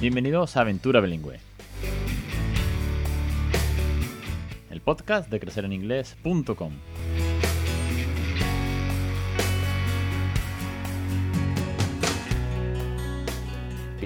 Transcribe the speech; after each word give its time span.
Bienvenidos 0.00 0.56
a 0.56 0.60
Aventura 0.60 1.00
Bilingüe, 1.00 1.40
el 4.70 4.80
podcast 4.80 5.28
de 5.28 5.40
crecereninglés.com. 5.40 6.72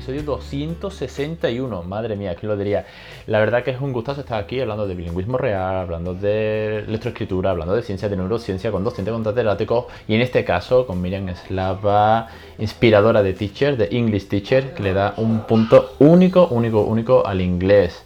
Episodio 0.03 0.25
261, 0.25 1.85
madre 1.85 2.17
mía, 2.17 2.35
¿quién 2.35 2.51
lo 2.51 2.57
diría? 2.57 2.87
La 3.29 3.39
verdad 3.39 3.63
que 3.63 3.71
es 3.71 3.81
un 3.81 3.93
gustazo 3.93 4.23
estar 4.23 4.43
aquí 4.43 4.59
hablando 4.59 4.89
de 4.89 4.97
bilingüismo 4.97 5.39
real, 5.39 5.77
hablando 5.77 6.13
de 6.13 6.85
lectoescritura, 6.89 7.51
hablando 7.51 7.77
de 7.77 7.83
ciencia, 7.83 8.09
de 8.09 8.17
neurociencia 8.17 8.73
con 8.73 8.83
docentes 8.83 9.15
catedráticos 9.23 9.85
y 10.09 10.17
en 10.17 10.23
este 10.23 10.45
caso 10.45 10.89
con 10.89 11.01
Miriam 11.01 11.33
Slava, 11.37 12.27
inspiradora 12.59 13.23
de 13.23 13.33
Teacher, 13.33 13.77
de 13.77 13.97
English 13.97 14.27
Teacher, 14.27 14.75
que 14.75 14.83
le 14.83 14.93
da 14.93 15.15
un 15.19 15.47
punto 15.47 15.95
único, 16.01 16.49
único, 16.49 16.83
único 16.83 17.25
al 17.25 17.41
inglés. 17.41 18.03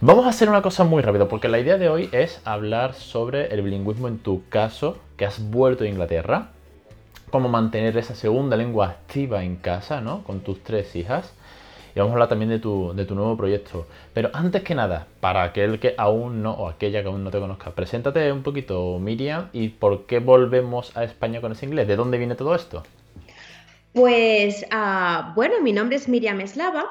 Vamos 0.00 0.24
a 0.24 0.30
hacer 0.30 0.48
una 0.48 0.62
cosa 0.62 0.84
muy 0.84 1.02
rápido, 1.02 1.28
porque 1.28 1.48
la 1.48 1.58
idea 1.58 1.76
de 1.76 1.90
hoy 1.90 2.08
es 2.12 2.40
hablar 2.46 2.94
sobre 2.94 3.52
el 3.52 3.60
bilingüismo 3.60 4.08
en 4.08 4.20
tu 4.20 4.48
caso, 4.48 4.96
que 5.18 5.26
has 5.26 5.50
vuelto 5.50 5.84
a 5.84 5.86
Inglaterra, 5.86 6.52
cómo 7.30 7.48
mantener 7.48 7.96
esa 7.96 8.14
segunda 8.14 8.56
lengua 8.56 8.88
activa 8.88 9.44
en 9.44 9.56
casa, 9.56 10.00
¿no? 10.00 10.22
Con 10.24 10.40
tus 10.40 10.62
tres 10.62 10.94
hijas. 10.96 11.32
Y 11.94 11.98
vamos 11.98 12.10
a 12.10 12.14
hablar 12.14 12.28
también 12.28 12.50
de 12.50 12.58
tu, 12.58 12.92
de 12.94 13.06
tu 13.06 13.14
nuevo 13.14 13.36
proyecto. 13.36 13.86
Pero 14.12 14.30
antes 14.34 14.62
que 14.62 14.74
nada, 14.74 15.06
para 15.20 15.42
aquel 15.42 15.80
que 15.80 15.94
aún 15.96 16.42
no, 16.42 16.52
o 16.52 16.68
aquella 16.68 17.02
que 17.02 17.08
aún 17.08 17.24
no 17.24 17.30
te 17.30 17.38
conozca, 17.38 17.70
preséntate 17.70 18.30
un 18.32 18.42
poquito, 18.42 18.98
Miriam, 18.98 19.48
y 19.52 19.70
por 19.70 20.04
qué 20.04 20.18
volvemos 20.18 20.94
a 20.96 21.04
España 21.04 21.40
con 21.40 21.52
ese 21.52 21.64
inglés. 21.66 21.88
¿De 21.88 21.96
dónde 21.96 22.18
viene 22.18 22.34
todo 22.34 22.54
esto? 22.54 22.82
Pues, 23.92 24.66
uh, 24.70 25.34
bueno, 25.34 25.62
mi 25.62 25.72
nombre 25.72 25.96
es 25.96 26.06
Miriam 26.06 26.38
Eslava 26.42 26.84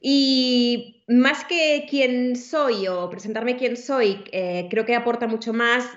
y 0.00 1.04
más 1.06 1.44
que 1.44 1.86
quién 1.88 2.34
soy 2.34 2.88
o 2.88 3.08
presentarme 3.10 3.56
quién 3.56 3.76
soy, 3.76 4.24
eh, 4.32 4.66
creo 4.70 4.84
que 4.84 4.94
aporta 4.96 5.28
mucho 5.28 5.52
más 5.52 5.88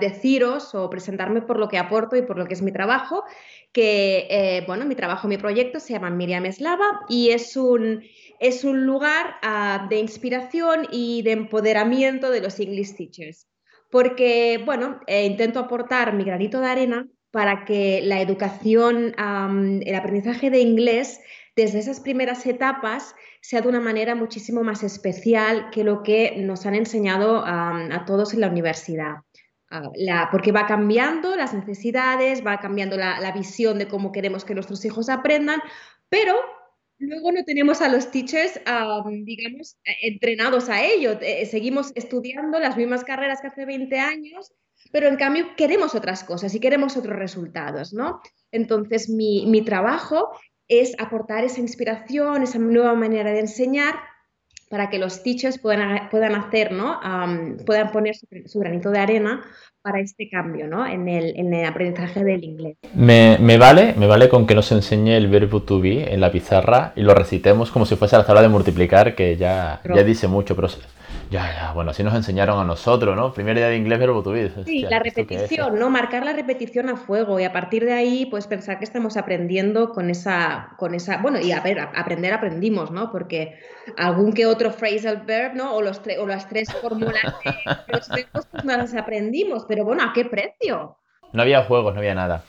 deciros 0.00 0.74
o 0.74 0.88
presentarme 0.88 1.42
por 1.42 1.58
lo 1.58 1.68
que 1.68 1.78
aporto 1.78 2.16
y 2.16 2.22
por 2.22 2.38
lo 2.38 2.46
que 2.46 2.54
es 2.54 2.62
mi 2.62 2.72
trabajo, 2.72 3.24
que, 3.72 4.26
eh, 4.30 4.64
bueno, 4.66 4.84
mi 4.84 4.94
trabajo, 4.94 5.28
mi 5.28 5.38
proyecto 5.38 5.80
se 5.80 5.92
llama 5.92 6.10
Miriam 6.10 6.44
Eslava 6.46 7.00
y 7.08 7.30
es 7.30 7.56
un, 7.56 8.02
es 8.40 8.64
un 8.64 8.84
lugar 8.84 9.36
uh, 9.42 9.88
de 9.88 9.98
inspiración 9.98 10.88
y 10.90 11.22
de 11.22 11.32
empoderamiento 11.32 12.30
de 12.30 12.40
los 12.40 12.58
English 12.58 12.96
Teachers. 12.96 13.46
Porque, 13.90 14.60
bueno, 14.64 15.00
eh, 15.06 15.26
intento 15.26 15.60
aportar 15.60 16.14
mi 16.14 16.24
granito 16.24 16.60
de 16.60 16.66
arena 16.66 17.08
para 17.32 17.64
que 17.64 18.00
la 18.02 18.20
educación, 18.20 19.14
el 19.16 19.94
aprendizaje 19.94 20.50
de 20.50 20.60
inglés, 20.60 21.20
desde 21.54 21.78
esas 21.78 22.00
primeras 22.00 22.44
etapas, 22.46 23.14
sea 23.40 23.60
de 23.60 23.68
una 23.68 23.80
manera 23.80 24.16
muchísimo 24.16 24.64
más 24.64 24.82
especial 24.82 25.70
que 25.70 25.84
lo 25.84 26.02
que 26.02 26.34
nos 26.38 26.66
han 26.66 26.74
enseñado 26.74 27.44
a 27.44 28.04
todos 28.04 28.34
en 28.34 28.40
la 28.40 28.48
universidad. 28.48 29.18
Porque 30.30 30.52
va 30.52 30.66
cambiando 30.66 31.36
las 31.36 31.54
necesidades, 31.54 32.44
va 32.44 32.58
cambiando 32.58 32.96
la, 32.96 33.32
visión 33.32 33.78
de 33.78 33.88
cómo 33.88 34.12
queremos 34.12 34.44
que 34.44 34.54
nuestros 34.54 34.84
hijos 34.84 35.08
aprendan, 35.08 35.60
pero 36.08 36.34
luego 36.98 37.32
no 37.32 37.44
tenemos 37.44 37.80
a 37.80 37.88
los 37.88 38.10
teachers, 38.10 38.60
digamos, 39.24 39.76
entrenados 40.02 40.68
a 40.68 40.82
ello. 40.82 41.18
Eh, 41.20 41.46
seguimos 41.46 41.92
estudiando 41.94 42.58
las 42.58 42.76
mismas 42.76 43.04
carreras 43.04 43.40
que 43.40 43.48
hace 43.48 43.64
20 43.64 43.98
años 43.98 44.52
pero 44.92 45.08
en 45.08 45.16
cambio 45.16 45.54
queremos 45.56 45.94
otras 45.94 46.24
cosas 46.24 46.54
y 46.54 46.58
queremos 46.58 46.96
otros 46.96 47.14
resultados, 47.14 47.92
¿no? 47.92 48.22
Entonces 48.50 49.10
mi 49.10 49.62
trabajo 49.62 50.30
es 50.70 50.94
aportar 51.00 51.44
esa 51.44 51.60
inspiración, 51.60 52.44
esa 52.44 52.58
nueva 52.58 52.94
manera 52.94 53.32
de 53.32 53.40
enseñar 53.40 53.96
para 54.70 54.88
que 54.88 54.98
los 54.98 55.24
teachers 55.24 55.58
puedan, 55.58 56.08
puedan 56.10 56.36
hacer, 56.36 56.70
¿no? 56.70 57.00
puedan 57.66 57.90
poner 57.90 58.14
su, 58.14 58.26
su, 58.46 58.60
granito 58.60 58.90
de 58.90 59.00
arena 59.00 59.42
para 59.82 59.98
este 59.98 60.30
cambio 60.30 60.68
¿no? 60.68 60.86
en, 60.86 61.08
el, 61.08 61.36
en 61.36 61.52
el 61.52 61.66
aprendizaje 61.66 62.22
del 62.22 62.44
inglés. 62.44 62.76
Me, 62.94 63.36
me, 63.40 63.58
vale, 63.58 63.94
me 63.98 64.06
vale 64.06 64.28
con 64.28 64.46
que 64.46 64.54
nos 64.54 64.70
enseñe 64.70 65.16
el 65.16 65.26
verbo 65.26 65.62
to 65.62 65.80
be 65.80 66.14
en 66.14 66.20
la 66.20 66.30
pizarra 66.30 66.92
y 66.94 67.02
lo 67.02 67.14
recitemos 67.14 67.72
como 67.72 67.84
si 67.84 67.96
fuese 67.96 68.16
la 68.16 68.24
tabla 68.24 68.42
de 68.42 68.48
multiplicar, 68.48 69.16
que 69.16 69.36
ya, 69.36 69.80
ya 69.92 70.04
dice 70.04 70.28
mucho, 70.28 70.54
pero 70.54 70.68
ya, 71.30 71.54
ya, 71.54 71.72
bueno, 71.72 71.92
así 71.92 72.02
nos 72.02 72.14
enseñaron 72.14 72.58
a 72.58 72.64
nosotros, 72.64 73.14
¿no? 73.14 73.32
Primer 73.32 73.56
día 73.56 73.68
de 73.68 73.76
inglés, 73.76 74.00
verbo 74.00 74.20
to 74.22 74.32
be. 74.32 74.50
Sí, 74.64 74.80
la 74.80 74.98
repetición, 74.98 75.78
¿no? 75.78 75.88
Marcar 75.88 76.24
la 76.24 76.32
repetición 76.32 76.88
a 76.88 76.96
fuego 76.96 77.38
y 77.38 77.44
a 77.44 77.52
partir 77.52 77.84
de 77.84 77.92
ahí, 77.92 78.26
pues 78.26 78.48
pensar 78.48 78.78
que 78.78 78.84
estamos 78.84 79.16
aprendiendo 79.16 79.90
con 79.90 80.10
esa, 80.10 80.74
con 80.76 80.92
esa, 80.92 81.18
bueno, 81.18 81.38
y 81.40 81.52
a 81.52 81.60
ver, 81.60 81.78
aprender 81.78 82.32
aprendimos, 82.32 82.90
¿no? 82.90 83.12
Porque 83.12 83.58
algún 83.96 84.32
que 84.32 84.46
otro 84.46 84.72
phrasal 84.72 85.22
verb, 85.24 85.54
¿no? 85.54 85.72
O, 85.74 85.82
los 85.82 86.02
o 86.18 86.26
las 86.26 86.48
tres 86.48 86.72
fórmulas 86.72 87.22
de 87.44 87.92
los 87.92 88.08
textos, 88.08 88.46
pues 88.50 88.64
no 88.64 88.76
las 88.76 88.94
aprendimos, 88.94 89.64
pero 89.68 89.84
bueno, 89.84 90.02
¿a 90.02 90.12
qué 90.12 90.24
precio? 90.24 90.96
No 91.32 91.42
había 91.42 91.62
juegos, 91.62 91.94
no 91.94 92.00
había 92.00 92.16
nada. 92.16 92.42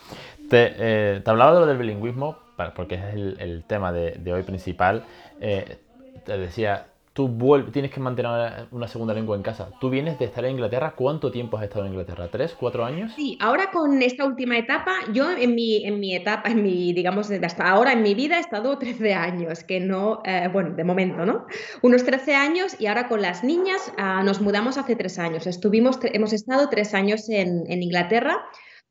Te, 0.50 0.74
eh, 0.78 1.22
te 1.24 1.30
hablaba 1.30 1.54
de 1.54 1.60
lo 1.60 1.66
del 1.68 1.78
bilingüismo, 1.78 2.40
porque 2.76 2.96
es 2.96 3.04
el, 3.14 3.38
el 3.40 3.64
tema 3.64 3.92
de, 3.92 4.12
de, 4.12 4.34
hoy 4.34 4.42
principal. 4.44 5.04
Eh, 5.40 5.78
te 6.26 6.38
decía, 6.38 6.88
tú 7.14 7.28
vuelves, 7.28 7.74
tienes 7.74 7.92
que 7.92 8.00
mantener 8.00 8.68
una 8.72 8.88
segunda 8.88 9.14
lengua 9.14 9.36
en 9.36 9.44
casa. 9.44 9.70
Tú 9.80 9.90
vienes 9.90 10.18
de 10.18 10.26
estar 10.26 10.46
en 10.46 10.52
Inglaterra. 10.52 10.94
¿Cuánto 10.96 11.32
tiempo 11.32 11.58
has 11.58 11.64
estado 11.64 11.86
en 11.86 11.92
Inglaterra? 11.92 12.30
¿Tres, 12.32 12.56
cuatro 12.58 12.86
años? 12.86 13.12
Sí, 13.16 13.38
ahora 13.42 13.70
con 13.72 14.02
esta 14.02 14.26
última 14.26 14.58
etapa, 14.58 14.94
yo 15.14 15.30
en 15.32 15.56
mi, 15.56 16.16
etapa, 16.16 16.50
en 16.50 16.64
mi, 16.64 16.94
digamos, 16.94 17.30
hasta 17.32 17.70
ahora 17.70 17.94
en 17.94 18.02
mi 18.02 18.14
vida 18.14 18.38
he 18.38 18.40
estado 18.40 18.78
13 18.78 19.14
años, 19.14 19.64
que 19.64 19.80
no, 19.80 20.22
eh, 20.24 20.50
bueno, 20.52 20.76
de 20.76 20.84
momento, 20.84 21.26
¿no? 21.26 21.46
Unos 21.82 22.06
13 22.06 22.36
años 22.36 22.76
y 22.80 22.88
ahora 22.88 23.10
con 23.10 23.22
las 23.22 23.44
niñas 23.44 23.92
uh, 23.98 24.24
nos 24.24 24.40
mudamos 24.42 24.78
hace 24.78 24.96
tres 24.96 25.20
años. 25.20 25.48
Estuvimos, 25.48 26.00
hemos 26.04 26.32
estado 26.34 26.70
tres 26.70 26.94
años 26.94 27.28
en, 27.30 27.82
Inglaterra, 27.82 28.38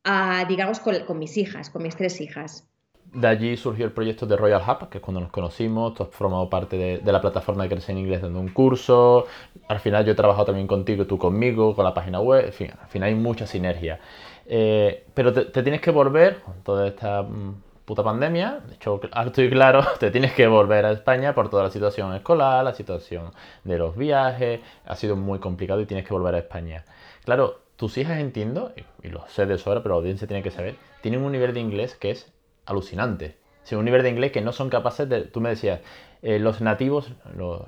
uh, 0.06 0.46
digamos, 0.46 0.80
con 0.80 1.18
mis 1.18 1.36
hijas, 1.36 1.70
con 1.70 1.82
mis 1.82 1.96
tres 1.96 2.20
hijas. 2.20 2.70
De 3.12 3.26
allí 3.26 3.56
surgió 3.56 3.84
el 3.84 3.90
proyecto 3.90 4.24
de 4.24 4.36
Royal 4.36 4.62
Hub, 4.62 4.88
que 4.88 4.98
es 4.98 5.02
cuando 5.02 5.20
nos 5.20 5.32
conocimos, 5.32 5.94
tú 5.94 6.04
has 6.04 6.10
formado 6.10 6.48
parte 6.48 6.76
de, 6.76 7.12
la 7.12 7.20
plataforma 7.20 7.64
de 7.64 7.68
Crecer 7.68 7.90
en 7.90 7.98
Inglés 7.98 8.22
dando 8.22 8.38
un 8.38 8.48
curso, 8.48 9.26
al 9.66 9.80
final 9.80 10.04
yo 10.04 10.12
he 10.12 10.14
trabajado 10.14 10.46
también 10.46 10.68
contigo, 10.68 11.06
tú 11.06 11.18
conmigo, 11.18 11.74
con 11.74 11.84
la 11.84 11.92
página 11.92 12.20
web, 12.20 12.46
en 12.46 12.52
fin, 12.52 12.70
al 12.80 12.88
final 12.88 13.08
hay 13.08 13.16
mucha 13.16 13.46
sinergia. 13.48 13.98
Eh, 14.46 15.06
pero 15.12 15.32
te, 15.32 15.62
tienes 15.62 15.80
que 15.80 15.90
volver 15.90 16.40
con 16.40 16.62
toda 16.62 16.86
esta 16.86 17.22
mmm, 17.22 17.60
puta 17.84 18.04
pandemia, 18.04 18.60
de 18.68 18.74
hecho, 18.76 19.00
alto 19.10 19.42
y 19.42 19.50
claro, 19.50 19.84
te 19.98 20.12
tienes 20.12 20.32
que 20.32 20.46
volver 20.46 20.86
a 20.86 20.92
España 20.92 21.34
por 21.34 21.50
toda 21.50 21.64
la 21.64 21.70
situación 21.70 22.14
escolar, 22.14 22.62
la 22.62 22.74
situación 22.74 23.32
de 23.64 23.76
los 23.76 23.96
viajes, 23.96 24.60
ha 24.86 24.94
sido 24.94 25.16
muy 25.16 25.40
complicado 25.40 25.80
y 25.80 25.86
tienes 25.86 26.06
que 26.06 26.14
volver 26.14 26.36
a 26.36 26.38
España. 26.38 26.84
Claro, 27.24 27.58
tus 27.74 27.98
hijas 27.98 28.20
entiendo, 28.20 28.72
y 29.02 29.08
lo 29.08 29.26
sé 29.26 29.46
de 29.46 29.58
sobra, 29.58 29.82
pero 29.82 29.96
la 29.96 29.98
audiencia 29.98 30.28
tiene 30.28 30.44
que 30.44 30.52
saber, 30.52 30.76
tienen 31.00 31.22
un 31.22 31.32
nivel 31.32 31.52
de 31.52 31.58
inglés 31.58 31.96
que 31.96 32.12
es 32.12 32.32
alucinante. 32.66 33.36
Sí, 33.62 33.74
un 33.74 33.84
nivel 33.84 34.02
de 34.02 34.10
inglés 34.10 34.32
que 34.32 34.40
no 34.40 34.52
son 34.52 34.70
capaces 34.70 35.08
de. 35.08 35.22
Tú 35.22 35.40
me 35.40 35.50
decías, 35.50 35.80
eh, 36.22 36.38
los 36.38 36.60
nativos, 36.60 37.12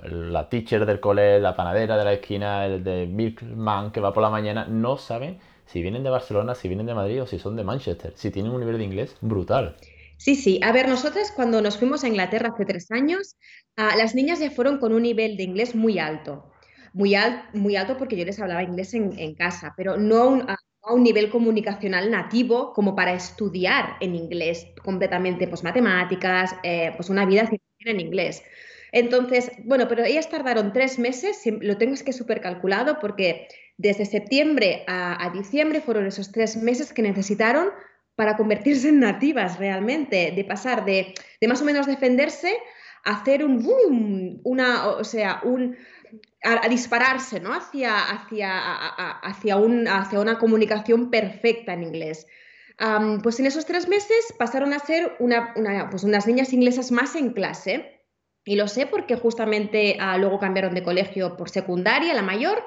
la 0.04 0.48
teacher 0.48 0.84
del 0.84 1.00
cole, 1.00 1.41
la 1.41 1.56
panadera 1.56 1.97
de 1.97 2.04
la 2.04 2.12
esquina, 2.12 2.66
el 2.66 2.84
de 2.84 3.06
Milkman 3.06 3.92
que 3.92 4.00
va 4.00 4.12
por 4.12 4.22
la 4.22 4.30
mañana, 4.30 4.66
no 4.66 4.97
saben 4.97 5.38
si 5.66 5.80
vienen 5.80 6.03
de 6.03 6.10
Barcelona, 6.10 6.54
si 6.54 6.69
vienen 6.69 6.86
de 6.86 6.94
Madrid 6.94 7.22
o 7.22 7.26
si 7.26 7.38
son 7.38 7.56
de 7.56 7.64
Manchester. 7.64 8.12
Si 8.14 8.30
tienen 8.30 8.53
un 8.53 8.60
nivel 8.60 8.78
de 8.78 8.84
inglés 8.84 9.16
brutal. 9.20 9.76
Sí, 10.19 10.36
sí. 10.36 10.60
A 10.62 10.70
ver, 10.70 10.88
nosotras 10.88 11.32
cuando 11.34 11.60
nos 11.62 11.78
fuimos 11.78 12.04
a 12.04 12.09
Inglaterra 12.09 12.50
hace 12.53 12.64
tres 12.64 12.91
años, 12.91 13.36
uh, 13.78 13.97
las 13.97 14.14
niñas 14.14 14.38
ya 14.38 14.50
fueron 14.50 14.78
con 14.78 14.92
un 14.92 15.03
nivel 15.03 15.36
de 15.36 15.42
inglés 15.45 15.74
muy 15.74 15.98
alto. 15.98 16.53
Muy, 16.92 17.15
al, 17.15 17.45
muy 17.54 17.77
alto 17.77 17.97
porque 17.97 18.16
yo 18.16 18.24
les 18.24 18.38
hablaba 18.38 18.62
inglés 18.62 18.92
en, 18.92 19.34
casa, 19.34 19.72
pero 19.77 19.97
no 19.97 20.28
un, 20.28 20.42
uh, 20.42 20.54
a 20.83 20.93
un 20.93 21.03
nivel 21.03 21.31
comunicacional 21.31 22.11
nativo 22.11 22.73
como 22.73 22.97
para 22.97 23.15
estudiar 23.15 23.97
en 24.01 24.15
inglés 24.15 24.67
completamente, 24.84 25.47
pues 25.47 25.63
matemáticas, 25.63 26.55
eh, 26.63 26.93
pues 26.97 27.09
una 27.09 27.25
vida 27.25 27.49
en 27.84 28.01
inglés. 28.01 28.43
Entonces, 28.93 29.51
bueno, 29.65 29.89
pero 29.89 30.05
ellas 30.05 30.29
tardaron 30.29 30.73
tres 30.73 30.99
meses, 30.99 31.41
lo 31.47 31.79
tengo 31.79 31.95
es 31.95 32.03
que 32.03 32.13
súper 32.13 32.41
calculado 32.41 32.99
porque 33.01 33.49
desde 33.79 34.05
septiembre 34.05 34.84
a, 34.87 35.31
diciembre 35.33 35.81
fueron 35.81 36.07
esos 36.07 36.31
tres 36.31 36.57
meses 36.57 36.93
que 36.93 37.03
necesitaron 37.03 37.71
para 38.15 38.37
convertirse 38.37 38.91
en 38.91 39.01
nativas 39.01 39.59
realmente, 39.59 40.33
de 40.37 40.45
pasar 40.45 40.84
de, 40.84 41.15
de 41.41 41.49
más 41.49 41.63
o 41.63 41.65
menos 41.65 41.87
defenderse 41.87 42.55
a 43.05 43.17
hacer 43.17 43.45
un 43.45 43.63
boom, 43.63 44.41
una, 44.45 44.89
o 44.89 45.05
sea, 45.05 45.41
un, 45.43 45.77
a, 46.42 46.68
dispararse 46.68 47.41
¿no? 47.41 47.54
hacia, 47.54 47.98
hacia, 47.98 48.59
hacia, 49.22 49.56
un, 49.56 49.86
hacia, 49.89 50.21
una 50.21 50.39
comunicación 50.39 51.10
perfecta 51.10 51.72
en 51.72 51.83
inglés. 51.84 52.27
Pues 53.22 53.39
en 53.39 53.47
esos 53.47 53.66
tres 53.66 53.89
meses 53.89 54.34
pasaron 54.39 54.72
a 54.72 54.78
ser 54.80 55.16
pues 55.91 56.04
unas 56.04 56.27
niñas 56.27 56.53
inglesas 56.53 56.91
más 56.91 57.15
en 57.15 57.33
clase. 57.33 58.00
Y 58.44 58.56
lo 58.56 58.66
sé 58.66 58.86
porque 58.86 59.16
justamente 59.16 59.97
uh, 60.00 60.18
luego 60.18 60.39
cambiaron 60.39 60.74
de 60.74 60.83
colegio 60.83 61.36
por 61.36 61.48
secundaria, 61.48 62.12
la 62.15 62.22
mayor, 62.22 62.65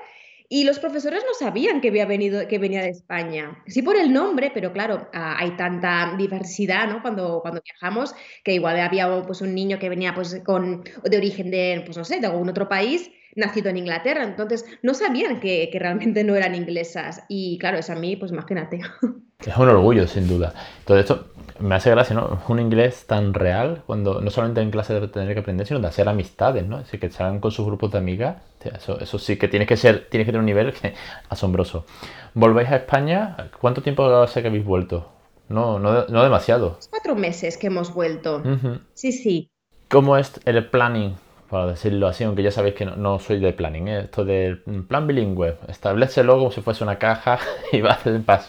Y 0.47 0.63
los 0.63 0.79
profesores 0.79 1.23
no 1.27 1.33
sabían 1.33 1.81
que 1.81 1.89
había 1.89 2.05
venido, 2.05 2.47
que 2.47 2.59
venía 2.59 2.81
de 2.81 2.89
España. 2.89 3.63
Sí 3.67 3.81
por 3.81 3.95
el 3.97 4.13
nombre, 4.13 4.51
pero 4.53 4.71
claro, 4.71 5.09
ah, 5.11 5.35
hay 5.39 5.57
tanta 5.57 6.15
diversidad, 6.17 6.87
¿no? 6.87 7.01
Cuando, 7.01 7.39
cuando 7.41 7.61
viajamos, 7.61 8.13
que 8.43 8.53
igual 8.53 8.79
había 8.79 9.23
pues, 9.23 9.41
un 9.41 9.55
niño 9.55 9.79
que 9.79 9.89
venía 9.89 10.13
pues, 10.13 10.41
con, 10.45 10.83
de 11.03 11.17
origen 11.17 11.49
de, 11.49 11.81
pues 11.83 11.97
no 11.97 12.05
sé, 12.05 12.19
de 12.19 12.27
algún 12.27 12.47
otro 12.47 12.69
país, 12.69 13.09
nacido 13.35 13.69
en 13.69 13.77
Inglaterra. 13.77 14.23
Entonces, 14.23 14.65
no 14.81 14.93
sabían 14.93 15.39
que, 15.39 15.69
que 15.71 15.79
realmente 15.79 16.23
no 16.23 16.35
eran 16.35 16.55
inglesas. 16.55 17.23
Y 17.27 17.57
claro, 17.59 17.77
es 17.77 17.89
a 17.89 17.95
mí, 17.95 18.15
pues 18.15 18.31
imagínate. 18.31 18.81
Es 19.45 19.57
un 19.57 19.69
orgullo, 19.69 20.07
sin 20.07 20.27
duda. 20.27 20.53
Todo 20.85 20.97
esto 20.97 21.27
me 21.59 21.75
hace 21.75 21.89
gracia, 21.89 22.15
¿no? 22.15 22.41
Un 22.47 22.59
inglés 22.59 23.05
tan 23.05 23.33
real, 23.33 23.83
cuando 23.85 24.21
no 24.21 24.29
solamente 24.29 24.61
en 24.61 24.71
clase 24.71 24.99
de 24.99 25.07
tener 25.07 25.33
que 25.33 25.41
aprender, 25.41 25.67
sino 25.67 25.79
de 25.79 25.87
hacer 25.87 26.07
amistades, 26.07 26.65
¿no? 26.65 26.77
Así 26.77 26.97
que 26.97 27.09
salgan 27.09 27.39
con 27.39 27.51
sus 27.51 27.65
grupos 27.65 27.91
de 27.91 27.97
amigas. 27.97 28.37
Eso, 28.63 28.99
eso 28.99 29.19
sí 29.19 29.37
que 29.37 29.47
tienes 29.47 29.67
que 29.67 29.77
ser, 29.77 30.07
tienes 30.09 30.25
que 30.25 30.31
tener 30.31 30.39
un 30.39 30.45
nivel 30.45 30.73
asombroso. 31.29 31.85
¿Volvéis 32.33 32.69
a 32.69 32.77
España? 32.77 33.51
¿Cuánto 33.59 33.81
tiempo 33.81 34.05
hace 34.05 34.41
que 34.41 34.47
habéis 34.47 34.65
vuelto? 34.65 35.11
No, 35.47 35.77
no, 35.79 36.05
no 36.07 36.23
demasiado. 36.23 36.79
Cuatro 36.89 37.15
meses 37.15 37.57
que 37.57 37.67
hemos 37.67 37.93
vuelto. 37.93 38.41
Sí, 38.93 39.11
sí. 39.11 39.51
¿Cómo 39.89 40.17
es 40.17 40.41
el 40.45 40.65
planning 40.67 41.15
para 41.49 41.67
decirlo 41.67 42.07
así, 42.07 42.23
aunque 42.23 42.43
ya 42.43 42.51
sabéis 42.51 42.75
que 42.75 42.85
no, 42.85 43.19
soy 43.19 43.39
de 43.39 43.53
planning, 43.53 43.87
¿eh? 43.87 43.99
esto 44.01 44.25
del 44.25 44.59
plan 44.87 45.07
bilingüe, 45.07 45.57
establecelo 45.67 46.37
como 46.37 46.51
si 46.51 46.61
fuese 46.61 46.83
una 46.83 46.97
caja 46.97 47.39
y 47.71 47.81
vas 47.81 47.99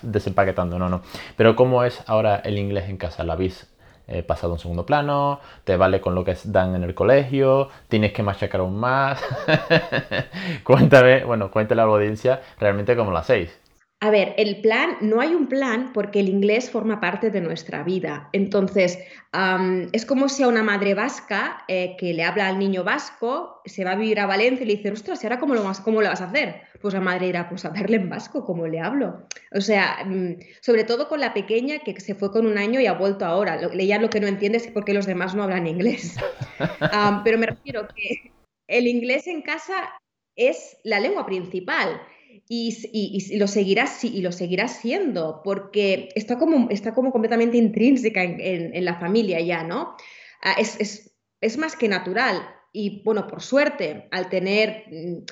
desempaquetando, 0.03 0.79
no, 0.79 0.89
no. 0.89 1.03
Pero 1.37 1.57
¿cómo 1.57 1.85
es 1.85 2.03
ahora 2.07 2.37
el 2.37 2.59
inglés 2.59 2.89
en 2.89 2.97
casa? 2.97 3.25
¿La 3.25 3.35
habéis 3.35 3.67
eh, 4.09 4.23
pasado 4.23 4.53
a 4.53 4.55
un 4.55 4.61
segundo 4.61 4.87
plano? 4.87 5.41
¿Te 5.65 5.77
vale 5.77 6.01
con 6.01 6.15
lo 6.15 6.25
que 6.25 6.37
dan 6.45 6.75
en 6.75 6.85
el 6.85 6.95
colegio? 6.95 7.69
¿Tienes 7.89 8.13
que 8.13 8.23
machacar 8.23 8.61
aún 8.61 8.79
más? 8.79 9.23
Cuéntame, 10.65 11.25
bueno, 11.25 11.51
cuéntale 11.51 11.83
a 11.83 11.87
la 11.87 11.93
audiencia 11.93 12.41
realmente 12.59 12.97
cómo 12.97 13.11
lo 13.11 13.19
hacéis. 13.19 13.66
A 14.07 14.11
ver, 14.11 14.35
el 14.37 14.61
plan, 14.61 14.99
no 15.01 15.21
hay 15.21 15.35
un 15.35 15.49
plan 15.49 15.93
porque 15.93 16.21
el 16.21 16.29
inglés 16.29 16.71
forma 16.71 17.01
parte 17.01 17.33
de 17.33 17.41
nuestra 17.41 17.83
vida. 17.83 18.31
Entonces, 18.33 19.01
es 19.91 20.07
como 20.07 20.29
si 20.29 20.45
a 20.45 20.49
una 20.49 20.63
madre 20.63 20.95
vasca 20.95 21.65
eh, 21.67 21.97
que 21.99 22.15
le 22.15 22.23
habla 22.23 22.47
al 22.47 22.57
niño 22.57 22.85
vasco, 22.85 23.63
se 23.65 23.83
va 23.83 23.91
a 23.91 23.97
vivir 23.97 24.21
a 24.21 24.27
Valencia 24.27 24.63
y 24.63 24.69
le 24.69 24.77
dice, 24.77 24.93
ostras, 24.93 25.21
¿y 25.21 25.27
ahora 25.27 25.41
cómo 25.41 25.57
lo, 25.57 25.65
vas, 25.65 25.81
cómo 25.81 26.03
lo 26.03 26.09
vas 26.09 26.21
a 26.21 26.27
hacer? 26.27 26.63
Pues 26.81 26.95
la 26.95 27.01
madre 27.01 27.27
irá, 27.27 27.49
pues 27.49 27.65
a 27.65 27.71
verle 27.71 27.97
en 27.97 28.09
vasco, 28.09 28.45
¿cómo 28.45 28.69
le 28.69 28.79
hablo? 28.79 29.27
O 29.53 29.61
sea, 29.61 30.05
mm, 30.07 30.37
sobre 30.61 30.85
todo 30.85 31.09
con 31.09 31.19
la 31.19 31.35
pequeña 31.35 31.81
que 31.81 31.99
se 32.01 32.15
fue 32.15 32.31
con 32.31 32.47
un 32.47 32.59
año 32.59 32.79
y 32.79 32.87
ha 32.87 32.93
vuelto 32.93 33.25
ahora. 33.25 33.61
Lo, 33.61 33.73
ella 33.73 33.99
lo 33.99 34.09
que 34.09 34.21
no 34.21 34.29
entiende 34.29 34.59
es 34.59 34.69
por 34.69 34.85
qué 34.85 34.95
los 34.95 35.07
demás 35.07 35.35
no 35.35 35.43
hablan 35.43 35.67
inglés. 35.67 36.15
pero 37.25 37.39
me 37.39 37.47
refiero 37.47 37.89
que 37.89 38.31
el 38.69 38.87
inglés 38.87 39.27
en 39.27 39.43
casa 39.43 40.01
es 40.37 40.77
la 40.85 41.01
lengua 41.01 41.27
principal 41.27 42.01
y, 42.49 43.39
lo 43.39 43.47
seguirá, 43.47 43.87
y 44.03 44.21
lo 44.21 44.33
seguirá 44.33 44.69
siendo, 44.69 45.43
porque 45.45 46.09
está 46.15 46.39
como, 46.39 46.69
está 46.71 46.95
como 46.95 47.13
completamente 47.13 47.57
intrínseca 47.57 48.23
en, 48.23 48.85
la 48.85 48.97
familia 48.97 49.41
ya, 49.41 49.65
¿no? 49.65 49.97
Ah, 50.43 50.57
es, 50.59 51.59
más 51.59 51.77
que 51.77 51.89
natural. 51.89 52.43
Y 52.73 53.03
bueno, 53.03 53.27
por 53.27 53.43
suerte, 53.43 54.09
al 54.11 54.29
tener, 54.29 54.85
mm, 54.91 55.25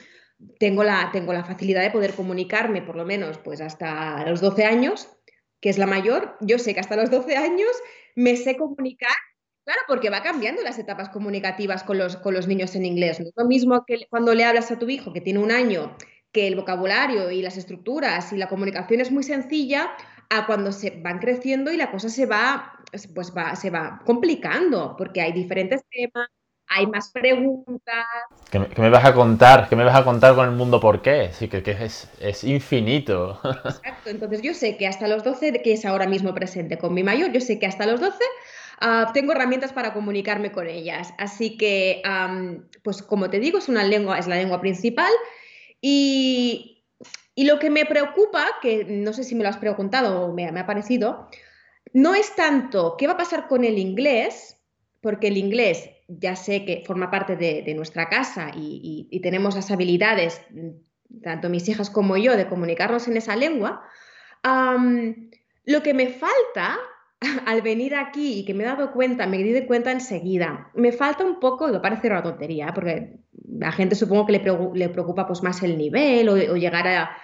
tengo 0.58 0.84
la, 0.84 1.10
tengo 1.12 1.32
la 1.32 1.44
facilidad 1.44 1.82
de 1.82 1.90
poder 1.90 2.14
comunicarme 2.14 2.82
por 2.82 2.96
lo 2.96 3.04
menos 3.04 3.38
pues 3.38 3.60
hasta 3.60 4.28
los 4.28 4.40
12 4.40 4.64
años, 4.64 5.08
que 5.60 5.70
es 5.70 5.78
la 5.78 5.86
mayor, 5.86 6.36
yo 6.40 6.58
sé 6.58 6.74
que 6.74 6.80
hasta 6.80 6.96
los 6.96 7.10
12 7.10 7.36
años 7.36 7.70
me 8.14 8.36
sé 8.36 8.56
comunicar 8.56 9.16
Claro, 9.64 9.80
porque 9.88 10.10
va 10.10 10.22
cambiando 10.22 10.62
las 10.62 10.78
etapas 10.78 11.08
comunicativas 11.08 11.84
con 11.84 11.96
los, 11.96 12.16
con 12.18 12.34
los 12.34 12.46
niños 12.46 12.74
en 12.74 12.84
inglés. 12.84 13.18
No 13.18 13.28
es 13.28 13.32
lo 13.34 13.46
mismo 13.46 13.84
que 13.86 14.06
cuando 14.10 14.34
le 14.34 14.44
hablas 14.44 14.70
a 14.70 14.78
tu 14.78 14.90
hijo 14.90 15.14
que 15.14 15.22
tiene 15.22 15.38
un 15.38 15.50
año 15.50 15.96
que 16.34 16.48
el 16.48 16.56
vocabulario 16.56 17.30
y 17.30 17.40
las 17.40 17.56
estructuras 17.56 18.32
y 18.32 18.36
la 18.36 18.48
comunicación 18.48 19.00
es 19.00 19.12
muy 19.12 19.22
sencilla 19.22 19.92
a 20.28 20.46
cuando 20.46 20.72
se 20.72 20.90
van 20.90 21.20
creciendo 21.20 21.72
y 21.72 21.76
la 21.76 21.92
cosa 21.92 22.08
se 22.08 22.26
va, 22.26 22.80
pues 23.14 23.32
va, 23.34 23.54
se 23.54 23.70
va 23.70 24.02
complicando, 24.04 24.96
porque 24.98 25.20
hay 25.20 25.32
diferentes 25.32 25.82
temas, 25.88 26.28
hay 26.66 26.88
más 26.88 27.10
preguntas. 27.10 28.04
¿Qué 28.50 28.58
me, 28.58 28.90
vas 28.90 29.04
a 29.04 29.14
contar? 29.14 29.68
¿Qué 29.68 29.76
me 29.76 29.84
vas 29.84 29.94
a 29.94 30.04
contar 30.04 30.34
con 30.34 30.48
el 30.48 30.56
mundo 30.56 30.80
por 30.80 31.02
qué? 31.02 31.30
Sí, 31.32 31.46
que, 31.46 31.62
es, 31.64 32.08
es, 32.18 32.42
infinito. 32.42 33.38
Exacto, 33.64 34.10
entonces 34.10 34.42
yo 34.42 34.54
sé 34.54 34.76
que 34.76 34.88
hasta 34.88 35.06
los 35.06 35.22
12, 35.22 35.62
que 35.62 35.72
es 35.72 35.84
ahora 35.84 36.08
mismo 36.08 36.34
presente 36.34 36.78
con 36.78 36.94
mi 36.94 37.04
mayor, 37.04 37.30
yo 37.30 37.40
sé 37.40 37.60
que 37.60 37.66
hasta 37.66 37.86
los 37.86 38.00
12 38.00 38.18
ah, 38.80 39.12
tengo 39.14 39.30
herramientas 39.30 39.72
para 39.72 39.92
comunicarme 39.92 40.50
con 40.50 40.66
ellas. 40.66 41.14
Así 41.16 41.56
que, 41.56 42.02
pues 42.82 43.02
como 43.02 43.30
te 43.30 43.38
digo, 43.38 43.58
es 43.58 43.68
una 43.68 43.84
lengua, 43.84 44.18
es 44.18 44.26
la 44.26 44.34
lengua 44.34 44.60
principal 44.60 45.12
y, 45.86 46.82
lo 47.36 47.58
que 47.58 47.68
me 47.68 47.84
preocupa, 47.84 48.46
que 48.62 48.86
no 48.86 49.12
sé 49.12 49.22
si 49.22 49.34
me 49.34 49.42
lo 49.42 49.50
has 49.50 49.58
preguntado 49.58 50.22
o 50.22 50.32
me, 50.32 50.46
ha 50.46 50.66
parecido, 50.66 51.28
no 51.92 52.14
es 52.14 52.34
tanto 52.34 52.96
qué 52.96 53.06
va 53.06 53.12
a 53.12 53.18
pasar 53.18 53.48
con 53.48 53.64
el 53.64 53.78
inglés, 53.78 54.56
porque 55.02 55.28
el 55.28 55.36
inglés 55.36 55.90
ya 56.08 56.36
sé 56.36 56.64
que 56.64 56.84
forma 56.86 57.10
parte 57.10 57.36
de, 57.36 57.74
nuestra 57.74 58.08
casa 58.08 58.50
y, 58.56 59.20
tenemos 59.22 59.56
las 59.56 59.70
habilidades, 59.70 60.40
tanto 61.22 61.50
mis 61.50 61.68
hijas 61.68 61.90
como 61.90 62.16
yo, 62.16 62.34
de 62.34 62.48
comunicarnos 62.48 63.06
en 63.06 63.18
esa 63.18 63.36
lengua. 63.36 63.82
lo 64.42 65.82
que 65.82 65.92
me 65.92 66.08
falta 66.08 66.78
al 67.46 67.60
venir 67.60 67.94
aquí 67.94 68.38
y 68.38 68.44
que 68.46 68.54
me 68.54 68.64
he 68.64 68.66
dado 68.66 68.90
cuenta, 68.90 69.26
me 69.26 69.36
di 69.42 69.66
cuenta 69.66 69.92
enseguida, 69.92 70.70
me 70.72 70.92
falta 70.92 71.26
un 71.26 71.40
poco, 71.40 71.68
y 71.68 71.72
me 71.72 71.80
parece 71.80 72.06
una 72.06 72.22
tontería, 72.22 72.72
porque 72.72 73.23
la 73.58 73.72
gente 73.72 73.94
supongo 73.94 74.26
que 74.26 74.32
le, 74.32 74.88
preocupa 74.88 75.26
pues, 75.26 75.42
más 75.42 75.62
el 75.62 75.76
nivel 75.78 76.28
o, 76.28 76.56
llegar 76.56 76.86
a, 76.88 77.16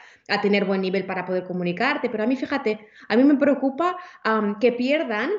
tener 0.42 0.64
buen 0.64 0.80
nivel 0.80 1.06
para 1.06 1.24
poder 1.24 1.44
comunicarte, 1.44 2.08
pero 2.08 2.22
a 2.22 2.26
mí, 2.26 2.36
fíjate, 2.36 2.86
a 3.08 3.16
mí 3.16 3.24
me 3.24 3.34
preocupa 3.34 3.96
que 4.60 4.70
pierdan 4.70 5.30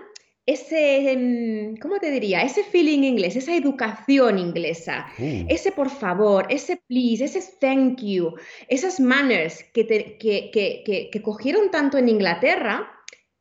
ese, 0.45 1.11
em, 1.11 1.77
¿cómo 1.77 1.97
te 1.97 2.11
diría? 2.11 2.41
Ese 2.41 2.63
feeling 2.63 3.03
inglés, 3.03 3.37
esa 3.37 3.55
educación 3.55 4.37
inglesa, 4.37 5.05
uh. 5.17 5.45
ese 5.47 5.71
por 5.71 5.89
favor, 5.89 6.45
ese 6.49 6.81
please, 6.87 7.23
ese 7.23 7.41
thank 7.61 8.01
you, 8.01 8.33
esas 8.67 8.99
manners 8.99 9.63
que, 9.73 9.85
que, 10.19 11.09
que 11.11 11.21
cogieron 11.21 11.71
tanto 11.71 11.97
en 11.97 12.09
Inglaterra 12.09 12.91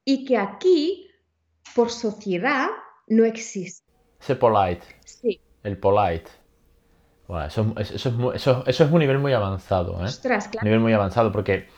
y 0.05 0.25
que 0.25 0.37
aquí 0.37 1.11
por 1.75 1.91
sociedad 1.91 2.69
no 3.09 3.25
existe. 3.25 3.91
Ese 4.21 4.37
polite. 4.37 4.83
Sí. 5.05 5.41
El 5.65 5.79
polite. 5.79 6.31
Eso, 7.39 7.75
es, 8.67 8.81
un 8.81 8.99
nivel 8.99 9.19
muy 9.19 9.33
avanzado. 9.33 10.01
¿eh? 10.01 10.05
Ostras, 10.05 10.49
claro. 10.49 10.65
Un 10.65 10.69
nivel 10.69 10.81
muy 10.81 10.93
avanzado 10.93 11.33
porque 11.33 11.69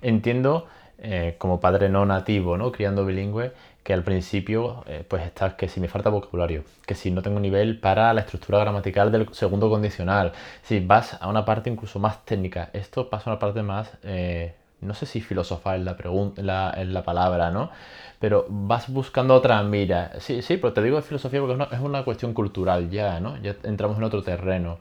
entiendo, 0.00 0.66
eh, 0.98 1.36
como 1.38 1.60
padre 1.60 1.88
no 1.88 2.06
nativo, 2.06 2.56
¿no? 2.56 2.72
criando 2.72 3.04
bilingüe, 3.04 3.52
que 3.82 3.92
al 3.92 4.04
principio 4.04 4.84
eh, 4.86 5.04
pues 5.06 5.24
estás 5.24 5.54
que 5.54 5.68
si 5.68 5.80
me 5.80 5.88
falta 5.88 6.08
vocabulario, 6.08 6.64
que 6.86 6.94
si 6.94 7.10
no 7.10 7.22
tengo 7.22 7.40
nivel 7.40 7.80
para 7.80 8.12
la 8.14 8.20
estructura 8.20 8.60
gramatical 8.60 9.10
del 9.10 9.32
segundo 9.34 9.68
condicional, 9.68 10.32
si 10.62 10.80
vas 10.80 11.20
a 11.20 11.28
una 11.28 11.44
parte 11.44 11.68
incluso 11.68 11.98
más 11.98 12.24
técnica, 12.24 12.70
esto 12.72 13.10
pasa 13.10 13.30
a 13.30 13.32
una 13.34 13.38
parte 13.40 13.62
más 13.62 13.90
no 14.82 14.94
sé 14.94 15.06
si 15.06 15.20
filosofar 15.20 15.78
es 15.78 15.84
la, 15.84 15.96
la, 16.36 16.84
la 16.84 17.02
palabra, 17.02 17.50
¿no? 17.50 17.70
Pero 18.18 18.46
vas 18.48 18.88
buscando 18.88 19.34
otra 19.34 19.62
mira. 19.62 20.12
Sí, 20.20 20.42
sí, 20.42 20.56
pero 20.56 20.72
te 20.72 20.82
digo 20.82 20.96
de 20.96 21.02
filosofía 21.02 21.40
porque 21.40 21.74
es 21.74 21.80
una, 21.80 22.04
cuestión 22.04 22.34
cultural 22.34 22.90
ya, 22.90 23.20
¿no? 23.20 23.36
Ya 23.38 23.56
entramos 23.64 23.98
en 23.98 24.04
otro 24.04 24.22
terreno. 24.22 24.78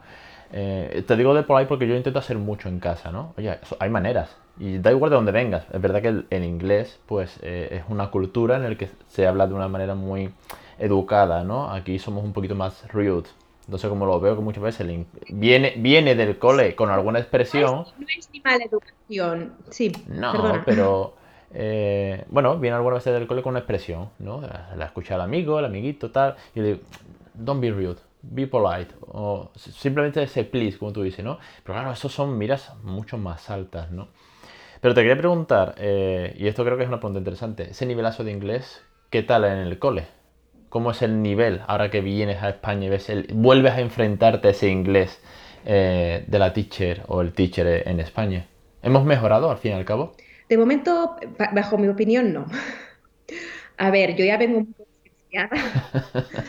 Eh, 0.53 1.03
te 1.07 1.15
digo 1.15 1.33
de 1.33 1.43
por 1.43 1.57
ahí 1.57 1.65
porque 1.65 1.87
yo 1.87 1.95
intento 1.95 2.19
hacer 2.19 2.37
mucho 2.37 2.69
en 2.69 2.79
casa, 2.79 3.11
¿no? 3.11 3.33
Oye, 3.37 3.57
hay 3.79 3.89
maneras. 3.89 4.35
Y 4.59 4.79
da 4.79 4.91
igual 4.91 5.09
de 5.11 5.15
dónde 5.15 5.31
vengas. 5.31 5.65
Es 5.71 5.81
verdad 5.81 6.01
que 6.01 6.23
el, 6.29 6.43
inglés, 6.43 6.99
pues, 7.07 7.39
eh, 7.41 7.69
es 7.71 7.83
una 7.89 8.11
cultura 8.11 8.57
en 8.57 8.63
la 8.63 8.75
que 8.75 8.89
se 9.07 9.25
habla 9.25 9.47
de 9.47 9.53
una 9.53 9.67
manera 9.67 9.95
muy 9.95 10.31
educada, 10.77 11.43
¿no? 11.43 11.71
Aquí 11.71 11.99
somos 11.99 12.23
un 12.23 12.33
poquito 12.33 12.55
más 12.55 12.87
rude, 12.91 13.29
entonces, 13.71 13.89
como 13.89 14.05
lo 14.05 14.19
veo 14.19 14.35
que 14.35 14.41
muchas 14.41 14.63
veces 14.63 14.85
viene, 15.29 15.75
viene 15.77 16.13
del 16.13 16.37
cole 16.37 16.75
con 16.75 16.89
alguna 16.89 17.19
expresión. 17.19 17.85
No 17.97 18.05
es, 18.17 18.29
ni 18.33 18.41
mala 18.41 18.65
educación, 18.65 19.53
sí. 19.69 19.93
No, 20.09 20.61
pero 20.65 21.13
eh, 21.53 22.25
bueno, 22.27 22.59
viene 22.59 22.75
alguna 22.75 22.95
vez 22.95 23.05
del 23.05 23.27
cole 23.27 23.41
con 23.41 23.51
una 23.51 23.59
expresión, 23.59 24.09
¿no? 24.19 24.41
La, 24.41 24.83
escucha 24.83 25.15
el 25.15 25.21
amigo, 25.21 25.57
el 25.57 25.63
amiguito, 25.63 26.11
tal, 26.11 26.35
y 26.53 26.59
le 26.59 26.67
digo, 26.67 26.79
don't 27.33 27.61
be 27.61 27.71
rude, 27.71 27.95
be 28.23 28.45
polite, 28.45 28.93
o 29.07 29.51
simplemente 29.55 30.21
ese 30.21 30.43
please, 30.43 30.77
como 30.77 30.91
tú 30.91 31.03
dices, 31.03 31.23
¿no? 31.23 31.39
Pero 31.63 31.75
claro, 31.75 31.93
esos 31.93 32.11
son 32.11 32.37
miras 32.37 32.75
mucho 32.83 33.17
más 33.17 33.49
altas, 33.49 33.89
¿no? 33.89 34.09
Pero 34.81 34.93
te 34.93 34.99
quería 34.99 35.17
preguntar, 35.17 35.75
eh, 35.77 36.35
y 36.37 36.47
esto 36.47 36.65
creo 36.65 36.75
que 36.75 36.83
es 36.83 36.89
una 36.89 36.99
pregunta 36.99 37.19
interesante, 37.19 37.69
ese 37.71 37.85
nivelazo 37.85 38.25
de 38.25 38.31
inglés, 38.33 38.83
¿qué 39.09 39.23
tal 39.23 39.45
en 39.45 39.59
el 39.59 39.79
cole? 39.79 40.07
Cómo 40.71 40.91
es 40.91 41.01
el 41.01 41.21
nivel 41.21 41.61
ahora 41.67 41.91
que 41.91 41.99
vienes 41.99 42.41
a 42.41 42.49
España 42.49 42.85
y 42.85 42.89
ves 42.89 43.09
el, 43.09 43.27
vuelves 43.33 43.73
a 43.73 43.81
enfrentarte 43.81 44.47
a 44.47 44.51
ese 44.51 44.69
inglés 44.69 45.21
eh, 45.65 46.23
de 46.25 46.39
la 46.39 46.53
teacher 46.53 47.03
o 47.07 47.19
el 47.19 47.33
teacher 47.33 47.87
en 47.87 47.99
España. 47.99 48.47
¿Hemos 48.81 49.03
mejorado 49.03 49.51
al 49.51 49.57
fin 49.57 49.73
y 49.73 49.75
al 49.75 49.83
cabo? 49.83 50.13
De 50.47 50.57
momento, 50.57 51.17
bajo 51.53 51.77
mi 51.77 51.89
opinión, 51.89 52.31
no. 52.31 52.45
A 53.77 53.91
ver, 53.91 54.15
yo 54.15 54.23
ya 54.23 54.37
vengo 54.37 54.61
muy 54.61 54.73
concienciada. 54.73 55.49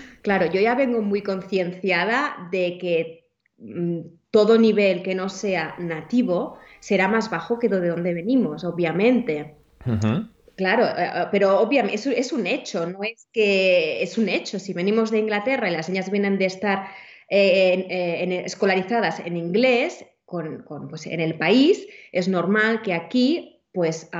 claro, 0.22 0.46
yo 0.46 0.60
ya 0.60 0.76
vengo 0.76 1.02
muy 1.02 1.22
concienciada 1.22 2.48
de 2.52 2.78
que 2.78 3.28
mm, 3.58 4.00
todo 4.30 4.56
nivel 4.56 5.02
que 5.02 5.16
no 5.16 5.28
sea 5.30 5.74
nativo 5.78 6.58
será 6.78 7.08
más 7.08 7.28
bajo 7.28 7.58
que 7.58 7.68
de 7.68 7.88
donde 7.88 8.14
venimos, 8.14 8.62
obviamente. 8.62 9.56
Eh, 9.84 10.26
eh, 10.56 11.26
pero 11.30 11.60
obviamente 11.60 11.96
es, 12.18 12.32
un 12.32 12.46
hecho, 12.46 12.86
no 12.86 13.02
es 13.02 13.28
que 13.32 14.02
es 14.02 14.18
un 14.18 14.28
hecho. 14.28 14.58
Si 14.58 14.72
venimos 14.72 15.10
de 15.10 15.18
Inglaterra 15.18 15.68
y 15.68 15.72
las 15.72 15.88
niñas 15.88 16.10
vienen 16.10 16.38
de 16.38 16.46
estar 16.46 16.88
eh, 17.28 18.42
escolarizadas 18.44 19.20
en 19.20 19.36
inglés 19.36 20.04
con, 20.24 20.64
pues, 20.88 21.06
en 21.06 21.20
el 21.20 21.36
país, 21.36 21.86
es 22.12 22.28
normal 22.28 22.82
que 22.82 22.94
aquí 22.94 23.52
pues, 23.72 24.10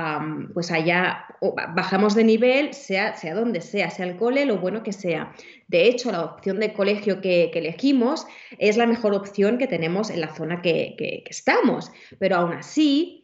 pues 0.53 0.71
allá 0.71 1.25
bajamos 1.75 2.15
de 2.15 2.23
nivel, 2.23 2.73
sea, 2.73 3.15
sea 3.15 3.35
donde 3.35 3.61
sea, 3.61 3.91
sea 3.91 4.07
el 4.07 4.17
cole, 4.17 4.45
lo 4.45 4.57
bueno 4.57 4.81
que 4.81 4.93
sea. 4.93 5.33
De 5.67 5.87
hecho, 5.87 6.11
la 6.11 6.23
opción 6.23 6.59
de 6.59 6.73
colegio 6.73 7.21
que, 7.21 7.51
elegimos 7.53 8.25
es 8.57 8.77
la 8.77 8.87
mejor 8.87 9.13
opción 9.13 9.59
que 9.59 9.67
tenemos 9.67 10.09
en 10.09 10.21
la 10.21 10.33
zona 10.33 10.61
que, 10.61 11.23
estamos, 11.29 11.91
pero 12.17 12.37
aún 12.37 12.53
así, 12.53 13.22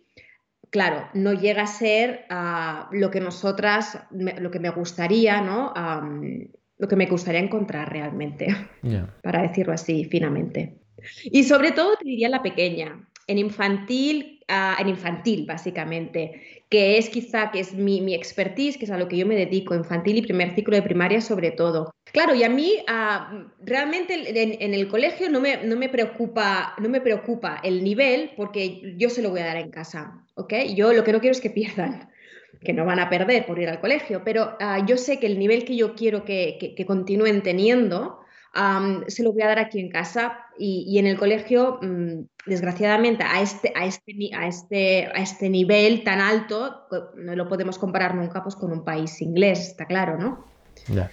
claro, 0.70 1.10
no 1.14 1.34
llega 1.34 1.64
a 1.64 1.68
ser 1.68 2.26
ah, 2.30 2.90
lo 2.92 3.12
que 3.12 3.20
nosotras, 3.20 4.00
lo 4.12 4.52
que 4.52 4.60
me 4.60 4.70
gustaría, 4.70 5.42
¿no? 5.42 5.74
lo 6.80 6.88
que 6.88 6.96
me 6.96 7.08
gustaría 7.08 7.42
encontrar 7.42 7.92
realmente, 7.92 8.48
para 9.24 9.42
decirlo 9.42 9.74
así 9.74 10.06
finamente. 10.06 10.80
Y 11.26 11.44
sobre 11.44 11.72
todo 11.72 11.96
te 11.98 12.06
diría 12.06 12.30
la 12.30 12.42
pequeña. 12.42 13.08
En 13.28 13.38
infantil 13.38 14.39
en 14.50 14.90
infantil, 14.90 15.46
básicamente, 15.46 16.64
que 16.70 16.98
es 16.98 17.10
quizá 17.10 17.52
que 17.52 17.60
es 17.60 17.74
mi, 17.74 18.02
mi, 18.02 18.16
expertise, 18.16 18.78
que 18.78 18.86
es 18.86 18.92
a 18.92 18.98
lo 18.98 19.08
que 19.08 19.18
yo 19.18 19.26
me 19.26 19.36
dedico, 19.36 19.76
infantil 19.76 20.18
y 20.18 20.22
primer 20.22 20.56
ciclo 20.56 20.76
de 20.76 20.82
primaria 20.82 21.22
sobre 21.22 21.52
todo. 21.52 21.92
Claro, 22.12 22.34
y 22.34 22.44
a 22.44 22.50
mí 22.50 22.78
ah, 22.88 23.48
realmente 23.62 24.14
en, 24.64 24.74
el 24.74 24.88
colegio 24.88 25.30
no 25.30 25.40
me, 25.40 25.58
no, 25.64 25.76
me 25.76 25.90
preocupa, 25.90 26.74
no 26.80 26.90
me 26.90 27.02
preocupa 27.02 27.60
el 27.64 27.84
nivel 27.84 28.32
porque 28.36 28.96
yo 28.98 29.10
se 29.10 29.22
lo 29.22 29.30
voy 29.30 29.42
a 29.42 29.46
dar 29.46 29.58
en 29.58 29.70
casa, 29.70 30.26
¿ok? 30.36 30.54
Yo 30.76 30.94
lo 30.94 31.04
que 31.04 31.12
no 31.12 31.20
quiero 31.20 31.34
es 31.34 31.42
que 31.42 31.52
pierdan 31.52 32.10
que 32.62 32.74
no 32.74 32.84
van 32.84 33.00
a 33.00 33.10
perder 33.10 33.46
por 33.46 33.60
ir 33.60 33.70
al 33.70 33.80
colegio, 33.80 34.24
pero 34.26 34.58
ah, 34.60 34.84
yo 34.86 34.98
sé 34.98 35.20
que 35.20 35.28
el 35.28 35.40
nivel 35.40 35.64
que 35.64 35.78
yo 35.78 35.96
quiero 35.96 36.26
que, 36.26 36.58
que, 36.60 36.76
que 36.76 36.86
continúen 36.86 37.42
teniendo, 37.42 38.19
se 39.08 39.24
lo 39.24 39.32
voy 39.32 39.42
a 39.44 39.48
dar 39.48 39.60
aquí 39.60 39.80
en 39.80 39.90
casa 39.90 40.38
y, 40.58 40.98
en 41.00 41.08
el 41.08 41.18
colegio, 41.18 41.80
mm, 41.82 42.26
desgraciadamente, 42.46 43.24
a 43.24 43.42
este, 43.42 43.72
a, 43.76 43.86
este, 43.86 44.32
a, 44.36 44.48
este, 44.48 45.08
a 45.08 45.22
este 45.22 45.50
nivel 45.50 46.04
tan 46.04 46.20
alto, 46.20 46.88
no 47.16 47.36
lo 47.36 47.48
podemos 47.48 47.78
comparar 47.78 48.16
nunca 48.16 48.44
pues, 48.44 48.56
con 48.56 48.72
un 48.72 48.84
país 48.84 49.22
inglés, 49.22 49.70
está 49.70 49.86
claro, 49.86 50.18
¿no? 50.18 50.46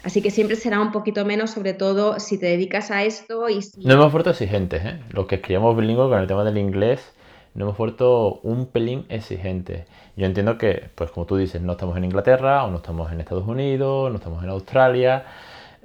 Así 0.05 0.23
que 0.23 0.31
siempre 0.31 0.57
será 0.57 0.81
un 0.81 0.93
poquito 0.93 1.25
menos, 1.25 1.51
sobre 1.51 1.75
todo 1.75 2.19
si 2.19 2.39
te 2.39 2.47
dedicas 2.47 2.91
a 2.91 3.05
esto 3.05 3.49
y 3.49 3.61
No 3.85 3.95
hemos 3.95 4.13
vuelto 4.13 4.31
exigentes, 4.31 4.85
¿eh? 4.85 5.01
Los 5.11 5.27
que 5.27 5.37
escribimos 5.37 5.77
bilingüe 5.77 6.09
con 6.09 6.19
el 6.19 6.27
tema 6.27 6.45
del 6.45 6.57
inglés, 6.57 7.13
no 7.55 7.65
hemos 7.65 7.77
vuelto 7.77 8.41
un 8.43 8.67
pelín 8.67 9.07
exigentes. 9.09 9.87
Yo 10.17 10.27
entiendo 10.27 10.57
que, 10.57 10.89
pues 10.95 11.11
como 11.11 11.27
tú 11.27 11.37
dices, 11.37 11.61
no 11.61 11.73
estamos 11.73 11.97
en 11.97 12.05
Inglaterra, 12.05 12.65
o 12.65 12.71
no 12.71 12.79
estamos 12.79 13.13
en 13.13 13.21
Estados 13.21 13.47
Unidos, 13.47 14.11
no 14.11 14.17
estamos 14.17 14.43
en 14.43 14.51
Australia, 14.51 15.25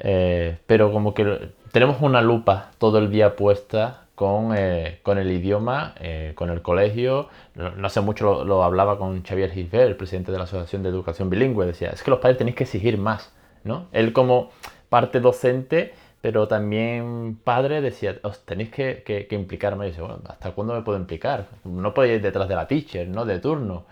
eh, 0.04 0.58
pero 0.66 0.92
como 0.92 1.14
que 1.14 1.52
tenemos 1.72 2.02
una 2.02 2.22
lupa 2.22 2.72
todo 2.80 2.98
el 2.98 3.12
día 3.12 3.36
puesta 3.36 4.06
con, 4.16 4.54
eh, 4.58 5.00
con 5.04 5.20
el 5.20 5.32
idioma, 5.32 5.94
eh, 6.00 6.34
con 6.36 6.50
el 6.50 6.62
colegio. 6.64 7.30
No, 7.56 7.86
hace 7.86 8.02
mucho 8.02 8.44
lo, 8.44 8.64
hablaba 8.64 8.98
con 8.98 9.24
Xavier 9.24 9.52
Gisbert, 9.52 9.88
el 9.88 9.96
presidente 9.96 10.32
de 10.32 10.40
la 10.40 10.46
Asociación 10.46 10.82
de 10.84 10.90
Educación 10.90 11.30
Bilingüe. 11.30 11.66
Decía, 11.68 11.92
es 11.92 12.02
que 12.02 12.10
los 12.10 12.20
padres 12.20 12.40
tenéis 12.40 12.56
que 12.56 12.64
exigir 12.64 12.98
más, 12.98 13.32
¿no? 13.64 13.88
Él 13.92 14.12
como 14.12 14.50
parte 14.90 15.20
docente, 15.20 15.94
pero 16.22 16.48
también 16.48 17.40
padre, 17.44 17.82
decía, 17.82 18.18
os 18.24 18.44
tenéis 18.44 18.72
que, 18.72 19.04
que, 19.06 19.28
que 19.28 19.36
implicarme. 19.36 19.86
Y 19.86 19.90
dice, 19.92 20.02
bueno, 20.02 20.20
¿hasta 20.28 20.52
cuándo 20.52 20.74
me 20.74 20.82
puedo 20.82 20.98
implicar? 20.98 21.48
No 21.64 21.94
podéis 21.94 22.16
ir 22.16 22.22
detrás 22.24 22.48
de 22.50 22.56
la 22.56 22.68
teacher, 22.68 23.08
¿no? 23.08 23.26
De 23.26 23.40
turno. 23.40 23.86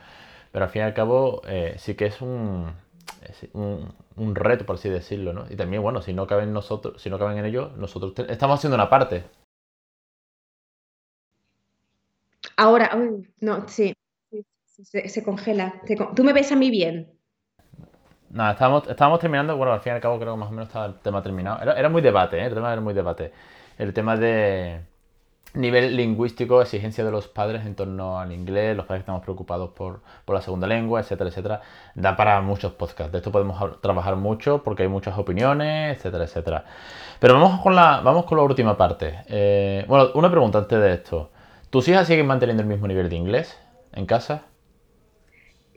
Pero 0.52 0.66
al 0.66 0.72
fin 0.72 0.82
y 0.82 0.86
al 0.86 0.96
cabo 0.96 1.44
sí 1.78 1.94
que 1.94 2.08
es 2.08 2.22
un 2.22 2.72
un, 3.54 4.36
reto, 4.36 4.66
por 4.66 4.76
así 4.76 4.90
decirlo, 4.90 5.34
¿no? 5.34 5.46
Y 5.50 5.56
también, 5.56 5.82
bueno, 5.82 6.02
si 6.02 6.14
no 6.14 6.28
caben 6.28 6.54
nosotros, 6.54 7.02
si 7.02 7.10
no 7.10 7.20
caben 7.20 7.38
en 7.38 7.46
ellos, 7.46 7.76
nosotros 7.78 8.14
estamos 8.30 8.60
haciendo 8.60 8.76
una 8.76 8.90
parte. 8.90 9.24
Ahora, 12.58 12.92
no, 13.40 13.68
sí, 13.68 13.94
se, 14.84 15.24
congela. 15.24 15.82
¿Tú 16.16 16.24
me 16.24 16.34
ves 16.34 16.52
a 16.52 16.56
mí 16.56 16.70
bien? 16.70 17.12
Nada, 18.30 18.52
estábamos, 18.52 18.88
estábamos 18.88 19.20
terminando, 19.20 19.58
bueno, 19.58 19.74
al 19.74 19.82
fin 19.82 19.94
y 19.94 19.96
al 19.96 20.02
cabo 20.02 20.20
creo 20.20 20.34
que 20.34 20.40
más 20.40 20.50
o 20.50 20.52
menos 20.52 20.68
estaba 20.68 20.86
el 20.86 21.00
tema 21.00 21.24
terminado. 21.24 21.62
Era, 21.62 21.74
era 21.74 21.90
muy 21.90 22.02
debate, 22.02 22.38
¿eh? 22.38 22.46
El 22.46 22.54
tema 22.54 22.72
era 22.72 22.82
muy 22.82 22.94
debate. 22.94 23.32
El 23.78 23.94
tema 23.94 24.18
de, 24.18 24.82
nivel 25.54 25.96
lingüístico, 25.96 26.62
exigencia 26.62 27.04
de 27.04 27.12
los 27.12 27.28
padres 27.28 27.66
en 27.66 27.76
torno 27.76 28.20
al 28.20 28.32
inglés, 28.32 28.76
los 28.76 28.86
padres 28.86 29.02
que 29.02 29.04
estamos 29.04 29.24
preocupados 29.24 29.72
por, 29.72 30.02
la 30.28 30.42
segunda 30.42 30.68
lengua, 30.68 31.00
etcétera, 31.00 31.30
etcétera, 31.30 31.62
da 31.96 32.16
para 32.16 32.42
muchos 32.42 32.74
podcasts. 32.74 33.12
De 33.12 33.18
esto 33.18 33.32
podemos 33.32 33.82
trabajar 33.82 34.16
mucho 34.16 34.64
porque 34.64 34.84
hay 34.84 34.90
muchas 34.90 35.18
opiniones, 35.18 35.98
etcétera, 35.98 36.26
etcétera. 36.26 36.66
Pero 37.20 37.34
vamos 37.36 37.62
con 37.62 37.76
la, 37.76 38.02
vamos 38.02 38.26
con 38.26 38.38
la 38.38 38.44
última 38.44 38.78
parte. 38.78 39.22
Eh, 39.28 39.86
bueno, 39.88 40.10
una 40.14 40.30
pregunta 40.30 40.60
antes 40.60 40.80
de 40.80 40.94
esto. 40.94 41.32
¿Tus 41.70 41.88
hijas 41.88 42.08
siguen 42.08 42.28
manteniendo 42.28 42.64
el 42.64 42.70
mismo 42.70 42.88
nivel 42.88 43.10
de 43.10 43.16
inglés 43.16 43.58
en 43.94 44.06
casa? 44.06 44.44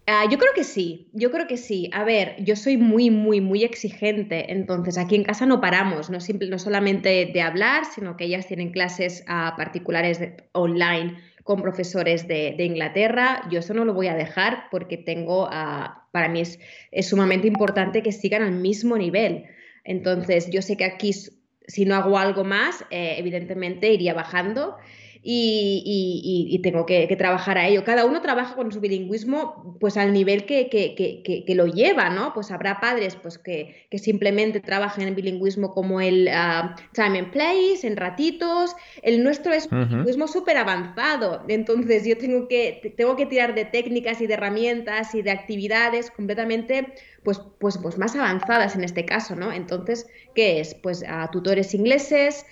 Ah, 0.07 0.27
yo 0.29 0.37
creo 0.37 0.53
que 0.53 0.65
sí, 0.65 1.09
yo 1.13 1.31
creo 1.31 1.47
que 1.47 1.57
sí. 1.57 1.89
A 1.93 2.03
ver, 2.03 2.35
yo 2.43 2.57
soy 2.57 2.77
muy, 2.77 3.11
muy, 3.11 3.41
muy 3.41 3.63
exigente, 3.63 4.53
entonces 4.53 4.99
aquí 4.99 5.15
en 5.15 5.23
casa 5.23 5.47
no 5.47 5.61
paramos, 5.61 6.11
no, 6.11 6.19
no 6.19 6.59
solamente 6.59 7.31
de 7.33 7.41
hablar, 7.41 7.85
sino 7.85 8.17
que 8.17 8.25
ellas 8.25 8.49
tienen 8.49 8.73
clases 8.73 9.25
uh, 9.29 9.57
particulares 9.57 10.21
online 10.53 11.19
con 11.45 11.63
profesores 11.63 12.27
de, 12.27 12.57
Inglaterra. 12.59 13.47
Yo 13.51 13.61
eso 13.61 13.75
no 13.75 13.85
lo 13.85 13.95
voy 13.95 14.09
a 14.09 14.15
dejar 14.15 14.65
porque 14.73 14.97
tengo, 14.97 15.45
uh, 15.45 15.91
para 16.11 16.29
mí 16.29 16.41
es, 16.41 16.59
es, 16.91 17.07
sumamente 17.09 17.47
importante 17.47 18.03
que 18.03 18.11
sigan 18.11 18.43
al 18.43 18.53
mismo 18.53 18.99
nivel. 18.99 19.45
Entonces, 19.85 20.51
yo 20.51 20.63
sé 20.63 20.77
que 20.77 20.85
aquí, 20.85 21.13
si 21.13 21.85
no 21.85 21.95
hago 21.95 22.19
algo 22.19 22.43
más, 22.43 22.85
eh, 22.91 23.15
evidentemente 23.19 23.93
iría 23.93 24.15
bajando 24.15 24.77
y, 25.25 26.61
tengo 26.63 26.87
que, 26.87 27.15
trabajar 27.17 27.59
a 27.59 27.69
ello. 27.69 27.85
Cada 27.85 28.05
uno 28.05 28.21
trabaja 28.21 28.55
con 28.55 28.73
su 28.73 28.81
bilingüismo 28.81 29.77
pues 29.79 29.97
al 29.97 30.13
nivel 30.13 30.47
que, 30.47 30.69
que, 30.69 31.55
lo 31.55 31.67
lleva, 31.67 32.11
¿no? 32.11 32.33
Pues 32.35 32.51
habrá 32.51 32.81
padres 32.81 33.17
pues, 33.17 33.39
que, 33.39 33.87
simplemente 33.99 34.61
trabajan 34.61 35.07
en 35.09 35.15
bilingüismo 35.15 35.71
como 35.73 36.01
el 36.01 36.29
ah, 36.29 36.75
time 36.93 37.21
and 37.21 37.31
place, 37.31 37.87
en 37.87 37.97
ratitos. 37.97 38.75
El 39.03 39.23
nuestro 39.23 39.53
es 39.53 39.69
un 39.71 39.89
bilingüismo 39.89 40.27
súper 40.27 40.57
avanzado, 40.57 41.45
entonces 41.49 42.05
yo 42.05 42.17
tengo 42.19 42.49
que, 42.49 42.95
tengo 42.97 43.17
que 43.17 43.27
tirar 43.27 43.55
de 43.55 43.65
técnicas 43.65 44.21
y 44.21 44.27
de 44.27 44.35
herramientas 44.35 45.15
y 45.15 45.23
de 45.23 45.31
actividades 45.31 46.11
completamente 46.11 46.93
pues, 47.23 47.41
pues, 47.61 47.79
pues 47.79 47.99
más 47.99 48.17
avanzadas 48.17 48.75
en 48.75 48.85
este 48.85 49.05
caso, 49.05 49.37
¿no? 49.37 49.53
Entonces, 49.53 50.07
¿qué 50.35 50.61
es? 50.61 50.75
Pues 50.75 51.05
a 51.07 51.31
tutores 51.31 51.75
ingleses, 51.75 52.45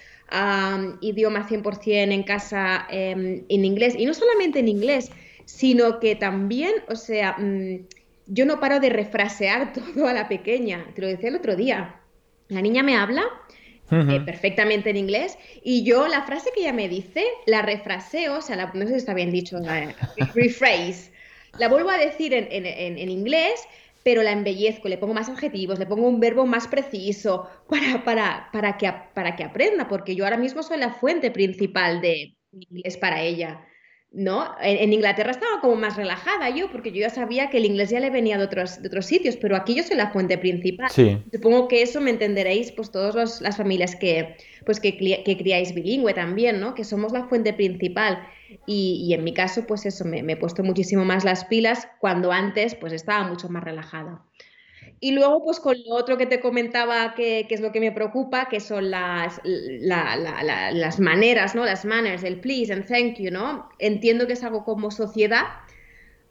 idioma 1.01 1.49
100% 1.49 2.13
en 2.13 2.23
casa 2.23 2.87
em, 2.91 3.45
en 3.49 3.65
inglés. 3.65 3.95
Y 3.99 4.07
no 4.07 4.15
solamente 4.15 4.61
en 4.61 4.69
inglés, 4.69 5.11
sino 5.45 5.99
que 5.99 6.15
también, 6.15 6.73
o 6.89 6.95
sea, 6.95 7.37
mm, 7.39 7.87
yo 8.27 8.47
no 8.47 8.61
paro 8.61 8.81
de 8.81 8.91
refrasear 8.91 9.73
todo 9.95 10.07
a 10.07 10.13
la 10.13 10.29
pequeña. 10.29 10.87
Te 10.95 11.03
lo 11.03 11.09
decía 11.09 11.29
el 11.29 11.37
otro 11.37 11.57
día. 11.57 11.97
La 12.49 12.63
niña 12.63 12.83
me 12.83 12.97
habla 12.97 13.25
eh, 13.93 14.21
perfectamente 14.25 14.91
en 14.91 14.97
inglés 14.97 15.37
y 15.65 15.83
yo 15.83 16.07
la 16.07 16.23
frase 16.23 16.51
que 16.55 16.61
ella 16.61 16.73
me 16.73 16.89
dice 16.89 17.25
la 17.47 17.63
refraseo, 17.63 18.39
o 18.39 18.41
sea, 18.41 18.71
no 18.73 18.87
sé 18.87 18.89
si 18.89 18.95
está 18.95 19.15
bien 19.15 19.33
dicho, 19.33 19.59
la, 19.59 19.95
rephrase. 20.35 21.13
La 21.59 21.69
vuelvo 21.69 21.91
a 21.91 21.99
decir 21.99 22.33
en, 22.33 22.47
en 22.51 23.09
inglés 23.09 23.67
pero 24.03 24.23
la 24.23 24.33
embellezco, 24.33 24.89
le 24.89 24.99
pongo 24.99 25.15
más 25.15 25.29
adjetivos, 25.29 25.79
le 25.79 25.87
pongo 25.87 26.09
un 26.09 26.21
verbo 26.21 26.47
más 26.47 26.69
preciso 26.69 27.49
para, 27.69 28.05
para, 28.05 28.51
para, 28.53 28.77
que, 28.79 28.93
para 29.15 29.37
que 29.37 29.45
aprenda, 29.45 29.89
porque 29.89 30.15
yo 30.17 30.25
ahora 30.25 30.37
mismo 30.39 30.63
soy 30.63 30.79
la 30.79 30.91
fuente 30.95 31.31
principal 31.31 32.01
de 32.01 32.37
inglés 32.53 32.97
para 32.97 33.23
ella. 33.23 33.67
¿No? 34.13 34.55
En, 34.61 34.93
Inglaterra 34.93 35.31
estaba 35.31 35.61
como 35.61 35.77
más 35.77 35.97
relajada 35.97 36.51
yo, 36.51 36.71
porque 36.71 36.91
yo 36.91 37.01
ya 37.01 37.11
sabía 37.11 37.49
que 37.49 37.59
el 37.59 37.65
inglés 37.65 37.91
ya 37.91 38.01
le 38.01 38.11
venía 38.11 38.39
de 38.39 38.45
otros, 38.45 38.83
de 38.83 38.89
otros 38.89 39.07
sitios, 39.07 39.37
pero 39.37 39.57
aquí 39.57 39.75
yo 39.75 39.83
soy 39.85 39.97
la 39.97 40.11
fuente 40.11 40.37
principal. 40.37 40.91
Supongo 40.91 41.69
que 41.69 41.83
eso 41.83 42.01
me 42.01 42.11
entenderéis, 42.11 42.73
pues 42.73 42.91
todas 42.91 43.41
las 43.41 43.57
familias 43.57 43.95
que, 43.95 44.37
pues, 44.67 44.81
que, 44.81 44.97
que, 44.97 45.37
criáis 45.37 45.75
bilingüe 45.75 46.13
también, 46.13 46.61
¿no? 46.61 46.75
Que 46.75 46.85
somos 46.85 47.13
la 47.13 47.29
fuente 47.29 47.53
principal. 47.53 48.27
Y, 48.67 49.13
en 49.15 49.23
mi 49.23 49.33
caso, 49.33 49.65
pues 49.67 49.87
eso, 49.87 50.05
me, 50.05 50.25
me, 50.25 50.33
he 50.33 50.37
puesto 50.37 50.65
muchísimo 50.65 51.05
más 51.05 51.25
las 51.25 51.45
pilas 51.45 51.87
cuando 52.01 52.33
antes, 52.33 52.75
pues 52.75 52.93
estaba 52.93 53.29
mucho 53.29 53.49
más 53.49 53.63
relajada. 53.63 54.25
Y 55.03 55.13
luego, 55.13 55.43
pues 55.43 55.61
con 55.61 55.77
lo 55.87 55.95
otro 55.95 56.19
que 56.19 56.27
te 56.27 56.41
comentaba, 56.41 57.15
que, 57.15 57.47
es 57.49 57.61
lo 57.61 57.73
que 57.73 57.81
me 57.81 57.91
preocupa, 57.91 58.49
que 58.51 58.61
son 58.61 58.91
las, 58.91 59.41
las 59.43 61.01
maneras, 61.01 61.55
¿no? 61.55 61.65
Las 61.65 61.87
manners, 61.87 62.23
el 62.23 62.39
please 62.39 62.71
and 62.71 62.87
thank 62.87 63.17
you, 63.17 63.31
¿no? 63.31 63.67
Entiendo 63.79 64.27
que 64.27 64.35
es 64.35 64.45
algo 64.45 64.63
como 64.63 64.91
sociedad, 64.91 65.45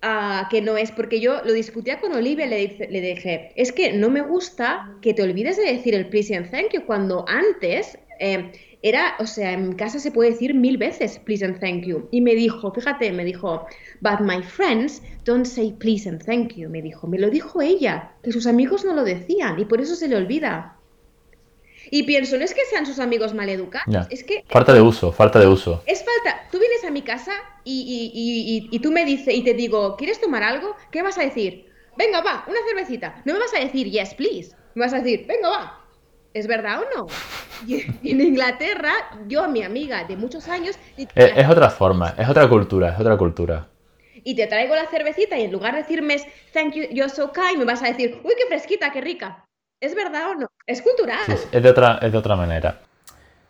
ah, 0.03 0.47
que 0.51 0.61
no 0.61 0.77
es, 0.77 0.91
porque 0.91 1.19
yo 1.19 1.41
lo 1.43 1.53
discutía 1.53 1.99
con 1.99 2.13
Olivia, 2.13 2.45
le, 2.45 2.87
le 2.89 3.01
dije, 3.01 3.51
es 3.55 3.71
que 3.71 3.91
no 3.91 4.11
me 4.11 4.21
gusta 4.21 4.95
que 5.01 5.15
te 5.15 5.23
olvides 5.23 5.57
de 5.57 5.73
decir 5.73 5.95
el 5.95 6.07
please 6.07 6.35
and 6.35 6.51
thank 6.51 6.71
you, 6.71 6.85
cuando 6.85 7.25
antes 7.27 7.97
eh, 8.19 8.51
era, 8.81 9.15
o 9.19 9.27
sea, 9.27 9.51
en 9.51 9.73
casa 9.73 9.99
se 9.99 10.11
puede 10.11 10.31
decir 10.31 10.53
mil 10.53 10.77
veces 10.77 11.19
please 11.19 11.43
and 11.43 11.59
thank 11.59 11.83
you. 11.83 12.07
Y 12.11 12.21
me 12.21 12.33
dijo, 12.35 12.71
fíjate, 12.71 13.11
me 13.11 13.25
dijo, 13.25 13.65
but 14.01 14.21
my 14.21 14.41
friends 14.41 15.01
don't 15.25 15.45
say 15.45 15.73
please 15.73 16.07
and 16.07 16.23
thank 16.23 16.55
you. 16.55 16.69
Me 16.69 16.81
dijo, 16.81 17.07
me 17.07 17.19
lo 17.19 17.29
dijo 17.29 17.61
ella, 17.61 18.13
que 18.23 18.31
sus 18.31 18.47
amigos 18.47 18.85
no 18.85 18.93
lo 18.93 19.03
decían 19.03 19.59
y 19.59 19.65
por 19.65 19.81
eso 19.81 19.95
se 19.95 20.07
le 20.07 20.15
olvida. 20.15 20.75
Y 21.91 22.03
pienso, 22.03 22.37
no 22.37 22.43
es 22.43 22.53
que 22.53 22.65
sean 22.65 22.85
sus 22.85 22.99
amigos 22.99 23.33
maleducados, 23.33 24.07
es 24.09 24.23
que... 24.23 24.43
Falta 24.47 24.73
de 24.73 24.81
uso, 24.81 25.11
falta 25.11 25.39
de 25.39 25.47
uso. 25.47 25.81
Es 25.85 26.03
falta... 26.03 26.47
Tú 26.51 26.59
vienes 26.59 26.83
a 26.83 26.91
mi 26.91 27.01
casa 27.01 27.31
y, 27.63 28.67
y, 28.71 28.79
tú 28.79 28.91
me 28.91 29.05
dices 29.05 29.33
y 29.33 29.43
te 29.43 29.53
digo, 29.53 29.95
¿quieres 29.97 30.21
tomar 30.21 30.43
algo? 30.43 30.75
¿Qué 30.91 31.01
vas 31.01 31.17
a 31.17 31.23
decir? 31.23 31.71
Venga, 31.97 32.21
va, 32.21 32.45
una 32.47 32.59
cervecita. 32.67 33.21
No 33.25 33.33
me 33.33 33.39
vas 33.39 33.53
a 33.53 33.59
decir, 33.59 33.89
yes, 33.89 34.13
please. 34.13 34.55
Me 34.75 34.85
vas 34.85 34.93
a 34.93 34.99
decir, 34.99 35.25
venga, 35.27 35.49
va. 35.49 35.78
¿Es 36.33 36.47
verdad 36.47 36.81
o 36.81 36.97
no? 36.97 37.07
Y 37.67 37.81
en 38.11 38.21
Inglaterra, 38.21 38.93
yo 39.27 39.43
a 39.43 39.47
mi 39.47 39.63
amiga 39.63 40.05
de 40.05 40.15
muchos 40.15 40.47
años... 40.47 40.77
Es, 40.95 41.07
es 41.15 41.49
otra 41.49 41.69
forma, 41.69 42.15
es 42.17 42.29
otra 42.29 42.47
cultura, 42.47 42.93
es 42.93 42.99
otra 42.99 43.17
cultura 43.17 43.67
y 44.23 44.35
te 44.35 44.47
traigo 44.47 44.75
la 44.75 44.85
cervecita 44.87 45.37
y 45.37 45.43
en 45.43 45.51
lugar 45.51 45.73
de 45.73 45.81
decirme 45.81 46.17
thank 46.53 46.73
you, 46.73 46.83
you're 46.91 47.09
so 47.09 47.31
kind, 47.31 47.57
me 47.57 47.65
vas 47.65 47.81
a 47.83 47.87
decir, 47.87 48.21
uy, 48.23 48.33
qué 48.37 48.45
fresquita, 48.47 48.91
qué 48.91 49.01
rica. 49.01 49.45
¿Es 49.81 49.95
verdad 49.95 50.31
o 50.31 50.35
no? 50.35 50.47
Es 50.65 50.81
cultural. 50.81 51.19
es, 51.27 51.63
de 51.63 51.69
otra, 51.69 51.99
es 52.01 52.11
de 52.11 52.17
otra 52.17 52.35
manera. 52.35 52.81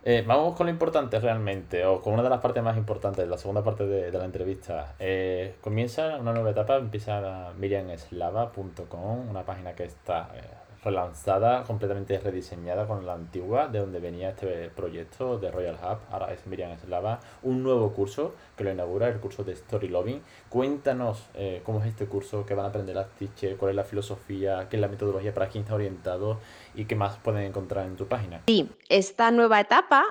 Eh, 0.02 0.24
vamos 0.26 0.56
con 0.56 0.66
lo 0.66 0.72
importante 0.72 1.18
realmente, 1.20 1.84
o 1.84 2.00
con 2.00 2.14
una 2.14 2.22
de 2.22 2.30
las 2.30 2.40
partes 2.40 2.62
más 2.62 2.76
importantes, 2.76 3.28
la 3.28 3.36
segunda 3.36 3.62
parte 3.62 3.84
de, 3.86 4.10
la 4.12 4.24
entrevista. 4.24 4.94
Eh, 4.98 5.56
comienza 5.60 6.16
una 6.16 6.32
nueva 6.32 6.50
etapa, 6.50 6.76
empieza 6.76 7.52
miriamslava.com, 7.58 9.28
una 9.28 9.42
página 9.42 9.74
que 9.74 9.84
está 9.84 10.30
eh, 10.34 10.40
relanzada, 10.84 11.64
completamente 11.64 12.18
rediseñada 12.18 12.86
con 12.86 13.04
la 13.04 13.14
antigua, 13.14 13.68
de 13.68 13.80
donde 13.80 14.00
venía 14.00 14.30
este 14.30 14.70
proyecto 14.70 15.38
de 15.38 15.50
Royal 15.50 15.76
Hub, 15.82 15.98
ahora 16.10 16.32
es 16.32 16.46
Miriam 16.46 16.76
Slava, 16.78 17.20
un 17.42 17.62
nuevo 17.62 17.92
curso 17.92 18.34
que 18.56 18.64
lo 18.64 18.72
inaugura, 18.72 19.08
el 19.08 19.20
curso 19.20 19.44
de 19.44 19.52
Story 19.52 19.88
Loving. 19.88 20.22
Cuéntanos 20.48 21.28
eh, 21.34 21.60
cómo 21.64 21.80
es 21.80 21.86
este 21.86 22.06
curso, 22.06 22.46
qué 22.46 22.54
van 22.54 22.66
a 22.66 22.68
aprender 22.68 22.96
las 22.96 23.10
teachers, 23.10 23.56
cuál 23.58 23.70
es 23.70 23.76
la 23.76 23.84
filosofía, 23.84 24.68
qué 24.68 24.76
es 24.76 24.80
la 24.80 24.88
metodología 24.88 25.34
para 25.34 25.48
quién 25.48 25.64
está 25.64 25.74
orientado 25.74 26.38
y 26.74 26.86
qué 26.86 26.96
más 26.96 27.18
pueden 27.18 27.42
encontrar 27.42 27.86
en 27.86 27.96
tu 27.96 28.06
página. 28.06 28.42
Sí, 28.46 28.70
esta 28.88 29.30
nueva 29.30 29.60
etapa 29.60 30.04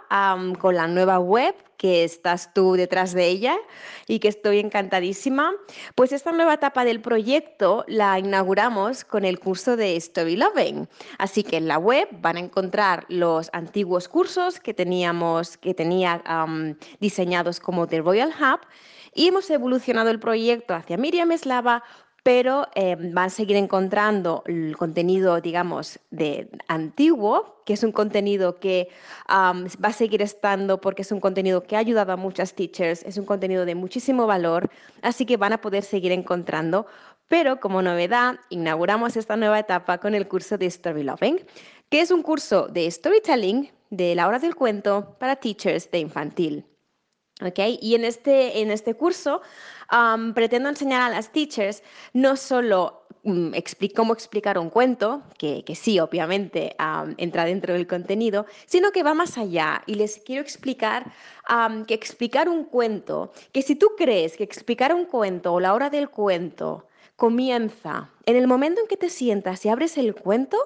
con 0.60 0.76
la 0.76 0.88
nueva 0.88 1.20
web 1.20 1.56
que 1.80 2.04
estás 2.04 2.54
tú 2.54 2.74
detrás 2.74 3.14
de 3.14 3.28
ella 3.28 3.58
y 4.06 4.20
que 4.20 4.28
estoy 4.28 4.60
encantadísima. 4.60 5.54
Pues 5.96 6.12
esta 6.12 6.34
nueva 6.34 6.56
etapa 6.56 6.84
del 6.84 7.00
proyecto 7.02 7.86
la 7.88 8.20
inauguramos 8.20 9.06
con 9.06 9.24
el 9.24 9.40
curso 9.40 9.78
de 9.78 9.96
Story 9.96 10.36
Loving. 10.36 10.59
Así 11.18 11.44
que 11.44 11.58
en 11.58 11.68
la 11.68 11.78
web 11.78 12.08
van 12.22 12.38
a 12.38 12.40
encontrar 12.40 13.06
los 13.08 13.50
antiguos 13.54 14.08
cursos 14.08 14.60
que 14.60 14.74
teníamos, 14.74 15.58
que 15.58 15.74
tenía 15.74 16.22
diseñados 17.00 17.60
como 17.60 17.88
The 17.88 18.02
Royal 18.02 18.30
Hub 18.30 18.60
y 19.14 19.28
hemos 19.28 19.50
evolucionado 19.50 20.10
el 20.10 20.20
proyecto 20.20 20.76
hacia 20.76 20.98
Miriam 20.98 21.32
Eslava 21.32 21.84
pero 22.24 22.68
eh, 22.76 22.96
van 22.96 23.26
a 23.26 23.30
seguir 23.30 23.56
encontrando 23.56 24.44
el 24.46 24.76
contenido, 24.78 25.40
digamos, 25.42 26.00
de 26.12 26.50
antiguo, 26.68 27.64
que 27.66 27.74
es 27.74 27.84
un 27.84 27.92
contenido 27.92 28.60
que 28.60 28.90
va 29.30 29.90
a 29.90 29.94
seguir 29.94 30.22
estando 30.22 30.82
porque 30.82 31.04
es 31.04 31.12
un 31.12 31.20
contenido 31.20 31.64
que 31.64 31.76
ha 31.76 31.80
ayudado 31.80 32.12
a 32.12 32.18
muchas 32.18 32.54
teachers, 32.54 33.04
es 33.04 33.18
un 33.18 33.26
contenido 33.26 33.66
de 33.66 33.76
muchísimo 33.76 34.28
valor, 34.28 34.70
así 35.02 35.26
que 35.26 35.38
van 35.38 35.54
a 35.54 35.62
poder 35.62 35.84
seguir 35.84 36.12
encontrando. 36.12 36.88
Pero 37.30 37.60
como 37.60 37.84
novedad, 37.84 38.40
inauguramos 38.50 39.16
esta 39.16 39.38
nueva 39.38 39.60
etapa 39.60 40.00
con 40.00 40.16
el 40.16 40.28
curso 40.28 40.58
de 40.58 40.66
Story 40.66 41.04
Loving, 41.04 41.40
que 41.90 42.02
es 42.02 42.10
un 42.12 42.24
curso 42.24 42.68
de 42.68 42.90
storytelling 42.90 43.72
de 43.92 44.16
la 44.16 44.28
hora 44.28 44.40
del 44.40 44.56
cuento 44.56 45.16
para 45.20 45.36
teachers 45.36 45.90
de 45.92 46.00
infantil. 46.00 46.66
Okay? 47.40 47.78
Y 47.82 47.94
en 47.96 48.04
este, 48.04 48.62
en 48.62 48.72
este 48.72 48.96
curso 48.96 49.42
pretendo 50.34 50.70
enseñar 50.70 51.04
a 51.04 51.10
las 51.10 51.32
teachers 51.32 51.84
no 52.14 52.36
solo 52.36 53.06
mm, 53.24 53.54
cómo 53.96 54.14
explicar 54.14 54.58
un 54.58 54.72
cuento, 54.72 55.22
que, 55.38 55.64
sí, 55.76 56.00
obviamente 56.00 56.76
entra 57.18 57.46
dentro 57.46 57.76
del 57.76 57.86
contenido, 57.86 58.48
sino 58.66 58.92
que 58.92 59.04
va 59.04 59.14
más 59.14 59.38
allá 59.38 59.84
y 59.86 59.94
les 59.94 60.18
quiero 60.18 60.42
explicar 60.42 61.14
que 61.88 61.94
explicar 61.94 62.50
un 62.50 62.66
cuento, 62.66 63.32
que 63.52 63.62
si 63.62 63.76
tú 63.76 63.92
crees 63.96 64.36
que 64.36 64.44
explicar 64.44 64.96
un 64.96 65.06
cuento 65.06 65.54
o 65.54 65.60
la 65.60 65.76
hora 65.76 65.92
del 65.92 66.10
cuento 66.10 66.89
comienza 67.20 68.10
en 68.26 68.38
el 68.38 68.48
momento 68.48 68.80
en 68.82 68.88
que 68.88 68.98
te 68.98 69.10
sientas 69.10 69.64
y 69.66 69.70
abres 69.70 69.98
el 69.98 70.16
cuento, 70.16 70.58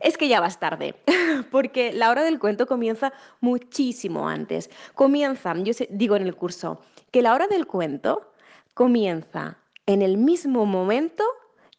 es 0.00 0.16
que 0.16 0.28
ya 0.28 0.40
vas 0.40 0.60
tarde, 0.60 0.94
porque 1.50 1.92
la 1.92 2.08
hora 2.08 2.22
del 2.22 2.38
cuento 2.38 2.68
comienza 2.68 3.12
muchísimo 3.40 4.28
antes. 4.28 4.70
Comienza, 4.94 5.54
yo 5.56 5.72
digo 5.90 6.14
en 6.14 6.22
el 6.22 6.36
curso, 6.36 6.80
que 7.10 7.20
la 7.20 7.34
hora 7.34 7.48
del 7.48 7.66
cuento 7.66 8.32
comienza 8.74 9.58
en 9.86 10.00
el 10.00 10.18
mismo 10.18 10.66
momento 10.66 11.24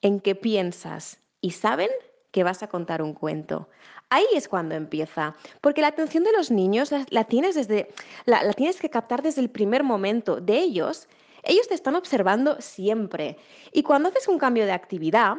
en 0.01 0.19
que 0.19 0.35
piensas 0.35 1.19
y 1.39 1.51
saben 1.51 1.89
que 2.31 2.43
vas 2.43 2.61
a 2.61 2.67
contar 2.67 3.01
un 3.01 3.13
cuento. 3.13 3.69
Ahí 4.09 4.25
es 4.33 4.49
cuando 4.49 4.75
empieza, 4.75 5.35
porque 5.61 5.81
la 5.81 5.87
atención 5.87 6.25
de 6.25 6.33
los 6.33 6.51
niños 6.51 6.91
la, 7.09 7.23
tienes 7.23 7.55
desde 7.55 7.89
la, 8.25 8.43
la 8.43 8.51
tienes 8.51 8.81
que 8.81 8.89
captar 8.89 9.21
desde 9.21 9.39
el 9.39 9.49
primer 9.49 9.83
momento 9.83 10.41
de 10.41 10.57
ellos. 10.59 11.07
Ellos 11.43 11.67
te 11.67 11.75
están 11.75 11.95
observando 11.95 12.57
siempre. 12.59 13.37
Y 13.71 13.83
cuando 13.83 14.09
haces 14.09 14.27
un 14.27 14.37
cambio 14.37 14.65
de 14.65 14.71
actividad, 14.71 15.37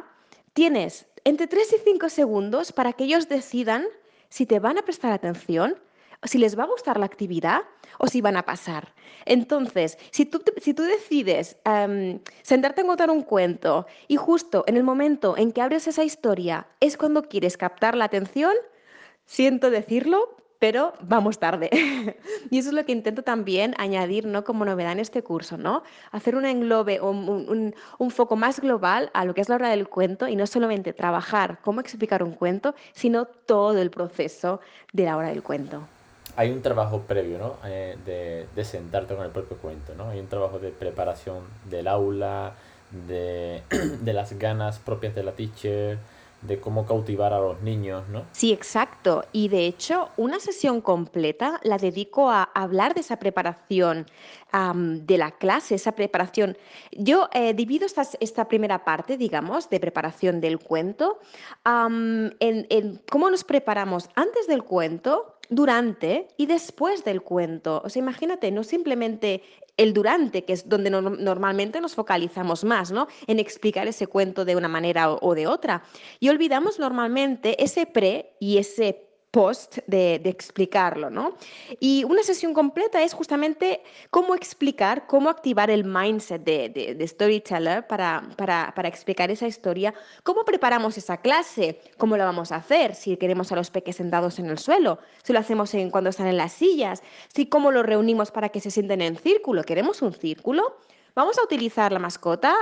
tienes 0.53 1.05
entre 1.23 1.47
3 1.47 1.73
y 1.73 1.77
5 1.91 2.09
segundos 2.09 2.71
para 2.71 2.93
que 2.93 3.05
ellos 3.05 3.29
decidan 3.29 3.85
si 4.29 4.45
te 4.45 4.59
van 4.59 4.77
a 4.77 4.81
prestar 4.81 5.11
atención, 5.11 5.75
si 6.23 6.37
les 6.37 6.57
va 6.57 6.63
a 6.63 6.67
gustar 6.67 6.99
la 6.99 7.05
actividad 7.05 7.61
o 7.97 8.07
si 8.07 8.21
van 8.21 8.37
a 8.37 8.45
pasar. 8.45 8.93
Entonces, 9.25 9.97
si 10.11 10.25
tú, 10.25 10.41
decides 10.83 11.57
em, 11.65 12.19
sentarte 12.41 12.81
a 12.81 12.85
contar 12.85 13.09
un 13.09 13.23
cuento 13.23 13.85
y 14.07 14.17
justo 14.17 14.63
en 14.67 14.77
el 14.77 14.83
momento 14.83 15.35
en 15.37 15.51
que 15.51 15.61
abres 15.61 15.87
esa 15.87 16.03
historia 16.03 16.67
es 16.79 16.97
cuando 16.97 17.23
quieres 17.23 17.57
captar 17.57 17.95
la 17.95 18.05
atención, 18.05 18.53
siento 19.25 19.69
decirlo, 19.69 20.37
pero 20.61 20.93
vamos 21.01 21.39
tarde. 21.39 21.71
y 22.51 22.59
eso 22.59 22.69
es 22.69 22.75
lo 22.75 22.85
que 22.85 22.91
intento 22.91 23.23
también 23.23 23.73
añadir 23.79 24.27
¿no? 24.27 24.43
como 24.43 24.63
novedad 24.63 24.91
en 24.91 24.99
este 24.99 25.23
curso, 25.23 25.57
¿no? 25.57 25.81
Hacer 26.11 26.35
un 26.35 26.45
englobe 26.45 26.99
o 26.99 27.09
un, 27.09 27.73
un, 27.97 28.11
foco 28.11 28.35
más 28.35 28.59
global 28.59 29.09
a 29.15 29.25
lo 29.25 29.33
que 29.33 29.41
es 29.41 29.49
la 29.49 29.55
hora 29.55 29.69
del 29.69 29.89
cuento 29.89 30.27
y 30.27 30.35
no 30.35 30.45
solamente 30.45 30.93
trabajar 30.93 31.57
cómo 31.63 31.81
explicar 31.81 32.21
un 32.21 32.33
cuento, 32.33 32.75
sino 32.93 33.25
todo 33.25 33.79
el 33.79 33.89
proceso 33.89 34.61
de 34.93 35.05
la 35.05 35.17
hora 35.17 35.29
del 35.29 35.41
cuento. 35.41 35.81
Hay 36.35 36.51
un 36.51 36.61
trabajo 36.61 37.01
previo, 37.07 37.39
¿no? 37.39 37.55
Eh, 37.65 37.97
de, 38.05 38.45
de, 38.55 38.63
sentarte 38.63 39.15
con 39.15 39.25
el 39.25 39.31
propio 39.31 39.57
cuento, 39.57 39.95
¿no? 39.95 40.09
Hay 40.09 40.19
un 40.19 40.27
trabajo 40.27 40.59
de 40.59 40.69
preparación 40.69 41.39
del 41.71 41.87
aula, 41.87 42.53
de, 43.07 43.63
de 43.99 44.13
las 44.13 44.37
ganas 44.37 44.77
propias 44.77 45.15
de 45.15 45.23
la 45.23 45.31
teacher, 45.31 45.97
de 46.41 46.59
cómo 46.59 46.85
cautivar 46.85 47.33
a 47.33 47.39
los 47.39 47.61
niños, 47.61 48.07
¿no? 48.09 48.25
Sí, 48.31 48.51
exacto. 48.51 49.23
Y 49.31 49.47
de 49.49 49.65
hecho, 49.65 50.09
una 50.17 50.39
sesión 50.39 50.81
completa 50.81 51.59
la 51.63 51.77
dedico 51.77 52.29
a 52.29 52.43
hablar 52.43 52.93
de 52.93 53.01
esa 53.01 53.17
preparación 53.17 54.05
de 54.51 55.17
la 55.17 55.31
clase, 55.31 55.75
esa 55.75 55.93
preparación. 55.93 56.57
Yo 56.91 57.29
eh, 57.33 57.53
divido 57.53 57.85
esta, 57.85 58.05
esta, 58.19 58.49
primera 58.49 58.83
parte, 58.83 59.15
digamos, 59.15 59.69
de 59.69 59.79
preparación 59.79 60.41
del 60.41 60.59
cuento, 60.59 61.19
en, 61.65 62.35
en 62.39 63.01
cómo 63.09 63.29
nos 63.29 63.45
preparamos 63.45 64.09
antes 64.15 64.47
del 64.47 64.63
cuento, 64.63 65.37
durante 65.51 66.29
y 66.37 66.45
después 66.45 67.03
del 67.03 67.21
cuento. 67.21 67.81
O 67.83 67.89
sea, 67.89 67.99
imagínate, 67.99 68.51
no 68.51 68.63
simplemente 68.63 69.43
el 69.77 69.93
durante, 69.93 70.43
que 70.43 70.53
es 70.53 70.67
donde 70.67 70.89
normalmente 70.89 71.81
nos 71.81 71.95
focalizamos 71.95 72.63
más, 72.63 72.91
¿no? 72.91 73.07
En 73.27 73.39
explicar 73.39 73.87
ese 73.87 74.07
cuento 74.07 74.45
de 74.45 74.55
una 74.55 74.67
manera 74.67 75.11
o, 75.11 75.35
de 75.35 75.47
otra. 75.47 75.83
Y 76.19 76.29
olvidamos 76.29 76.79
normalmente 76.79 77.63
ese 77.63 77.85
pre 77.85 78.35
y 78.39 78.57
ese 78.57 79.10
post 79.31 79.77
de, 79.87 80.15
explicarlo, 80.25 81.09
¿no? 81.09 81.35
Y 81.79 82.03
una 82.03 82.21
sesión 82.21 82.53
completa 82.53 83.01
es 83.01 83.13
justamente 83.13 83.81
cómo 84.09 84.35
explicar, 84.35 85.07
cómo 85.07 85.29
activar 85.29 85.71
el 85.71 85.85
mindset 85.85 86.43
de, 86.43 87.07
storyteller 87.07 87.87
para, 87.87 88.29
para, 88.35 88.73
para, 88.75 88.87
explicar 88.87 89.31
esa 89.31 89.47
historia, 89.47 89.93
cómo 90.23 90.43
preparamos 90.43 90.97
esa 90.97 91.17
clase, 91.17 91.79
cómo 91.97 92.17
lo 92.17 92.25
vamos 92.25 92.51
a 92.51 92.57
hacer, 92.57 92.93
si 92.93 93.17
queremos 93.17 93.51
a 93.51 93.55
los 93.55 93.71
peques 93.71 93.95
sentados 93.95 94.37
en 94.37 94.47
el 94.47 94.59
suelo, 94.59 94.99
si 95.23 95.33
lo 95.33 95.39
hacemos 95.39 95.71
cuando 95.91 96.09
están 96.09 96.27
en 96.27 96.37
las 96.37 96.51
sillas, 96.51 97.01
si 97.33 97.45
cómo 97.45 97.71
lo 97.71 97.83
reunimos 97.83 98.31
para 98.31 98.49
que 98.49 98.59
se 98.59 98.71
sienten 98.71 99.01
en 99.01 99.15
círculo, 99.15 99.63
¿queremos 99.63 100.01
un 100.01 100.13
círculo? 100.13 100.77
Vamos 101.13 101.37
a 101.37 101.43
utilizar 101.43 101.91
la 101.91 101.99
mascota 101.99 102.55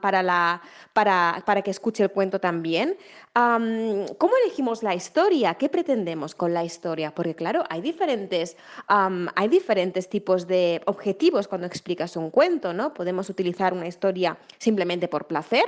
para, 0.00 1.62
que 1.62 1.70
escuche 1.70 2.02
el 2.02 2.10
cuento 2.10 2.40
también. 2.40 2.96
¿Cómo 3.32 4.32
elegimos 4.44 4.82
la 4.82 4.94
historia? 4.94 5.54
¿Qué 5.54 5.68
pretendemos 5.68 6.34
con 6.34 6.52
la 6.52 6.64
historia? 6.64 7.14
Porque 7.14 7.34
claro, 7.34 7.64
hay 7.70 7.80
diferentes, 7.80 8.56
hay 8.88 9.48
diferentes 9.48 10.08
tipos 10.08 10.46
de 10.48 10.82
objetivos 10.86 11.46
cuando 11.46 11.66
explicas 11.66 12.16
un 12.16 12.30
cuento, 12.30 12.72
¿no? 12.72 12.92
Podemos 12.92 13.30
utilizar 13.30 13.72
una 13.72 13.86
historia 13.86 14.36
simplemente 14.58 15.06
por 15.06 15.26
placer, 15.26 15.64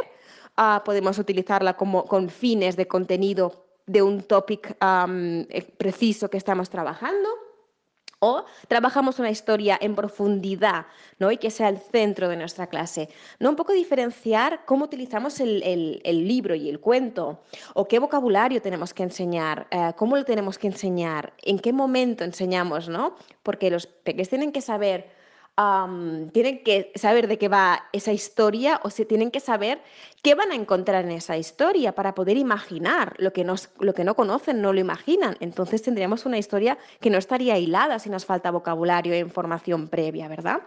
ah, 0.56 0.82
podemos 0.84 1.18
utilizarla 1.18 1.76
como, 1.76 2.04
con 2.04 2.28
fines 2.28 2.76
de 2.76 2.88
contenido 2.88 3.64
de 3.86 4.02
un 4.02 4.22
topic 4.22 4.76
eh, 4.80 5.72
preciso 5.76 6.30
que 6.30 6.38
estamos 6.38 6.68
trabajando 6.68 7.28
o 8.24 8.46
trabajamos 8.68 9.18
una 9.18 9.30
historia 9.30 9.78
en 9.80 9.94
profundidad, 9.94 10.86
¿no? 11.18 11.30
Y 11.30 11.36
que 11.36 11.50
sea 11.50 11.68
el 11.68 11.78
centro 11.78 12.28
de 12.28 12.36
nuestra 12.36 12.66
clase. 12.68 13.08
¿No? 13.38 13.50
Un 13.50 13.56
poco 13.56 13.72
diferenciar 13.72 14.64
cómo 14.64 14.86
utilizamos 14.86 15.40
el, 15.40 16.00
libro 16.04 16.54
y 16.54 16.70
el 16.70 16.80
cuento, 16.80 17.42
o 17.74 17.86
qué 17.86 17.98
vocabulario 17.98 18.62
tenemos 18.62 18.94
que 18.94 19.02
enseñar, 19.02 19.66
eh, 19.70 19.92
cómo 19.96 20.16
lo 20.16 20.24
tenemos 20.24 20.58
que 20.58 20.68
enseñar, 20.68 21.34
en 21.42 21.58
qué 21.58 21.72
momento 21.72 22.24
enseñamos, 22.24 22.88
¿no? 22.88 23.16
Porque 23.42 23.70
los 23.70 23.86
pequeños 23.86 24.30
tienen 24.30 24.52
que 24.52 24.62
saber 24.62 25.13
tienen 25.56 26.64
que 26.64 26.90
saber 26.96 27.28
de 27.28 27.38
qué 27.38 27.48
va 27.48 27.84
esa 27.92 28.12
historia 28.12 28.80
o 28.82 28.90
se 28.90 29.04
tienen 29.04 29.30
que 29.30 29.38
saber 29.38 29.80
qué 30.22 30.34
van 30.34 30.50
a 30.50 30.56
encontrar 30.56 31.04
en 31.04 31.12
esa 31.12 31.36
historia 31.36 31.94
para 31.94 32.14
poder 32.14 32.36
imaginar 32.36 33.14
lo 33.18 33.32
que, 33.32 33.44
lo 33.44 33.94
que 33.94 34.04
no 34.04 34.16
conocen, 34.16 34.60
no 34.60 34.72
lo 34.72 34.80
imaginan. 34.80 35.36
Entonces 35.38 35.82
tendríamos 35.82 36.26
una 36.26 36.38
historia 36.38 36.76
que 37.00 37.10
no 37.10 37.18
estaría 37.18 37.56
hilada 37.56 38.00
si 38.00 38.10
nos 38.10 38.24
falta 38.24 38.50
vocabulario 38.50 39.14
e 39.14 39.18
información 39.18 39.88
previa, 39.88 40.26
¿verdad? 40.26 40.62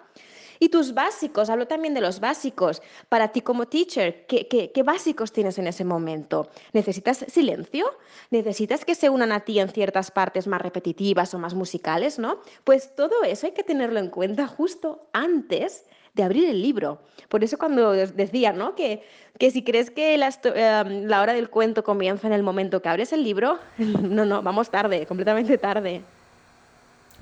Y 0.59 0.69
tus 0.69 0.93
básicos, 0.93 1.49
hablo 1.49 1.67
también 1.67 1.93
de 1.93 2.01
los 2.01 2.19
básicos. 2.19 2.81
Para 3.09 3.29
ti 3.29 3.41
como 3.41 3.67
teacher, 3.67 4.25
¿qué, 4.27 4.83
básicos 4.83 5.31
tienes 5.31 5.57
en 5.57 5.67
ese 5.67 5.83
momento? 5.83 6.49
¿Necesitas 6.73 7.25
silencio? 7.27 7.97
¿Necesitas 8.31 8.85
que 8.85 8.95
se 8.95 9.09
unan 9.09 9.31
a 9.31 9.41
ti 9.41 9.59
en 9.59 9.69
ciertas 9.69 10.11
partes 10.11 10.47
más 10.47 10.61
repetitivas 10.61 11.33
o 11.33 11.39
más 11.39 11.53
musicales, 11.53 12.19
no? 12.19 12.39
Pues 12.63 12.95
todo 12.95 13.23
eso 13.23 13.47
hay 13.47 13.53
que 13.53 13.63
tenerlo 13.63 13.99
en 13.99 14.09
cuenta 14.09 14.47
justo 14.47 15.07
antes 15.13 15.85
de 16.13 16.23
abrir 16.23 16.49
el 16.49 16.61
libro. 16.61 16.99
Por 17.29 17.43
eso 17.43 17.57
cuando 17.57 17.91
decía, 17.91 18.51
¿no? 18.51 18.75
Que, 18.75 19.03
que 19.37 19.51
si 19.51 19.63
crees 19.63 19.91
que 19.91 20.17
la, 20.17 20.29
em, 20.43 21.05
la 21.05 21.21
hora 21.21 21.33
del 21.33 21.49
cuento 21.49 21.83
comienza 21.83 22.27
en 22.27 22.33
el 22.33 22.43
momento 22.43 22.81
que 22.81 22.89
abres 22.89 23.13
el 23.13 23.23
libro, 23.23 23.59
no, 23.77 24.25
no, 24.25 24.41
vamos 24.41 24.69
tarde, 24.69 25.05
completamente 25.05 25.57
tarde. 25.57 26.01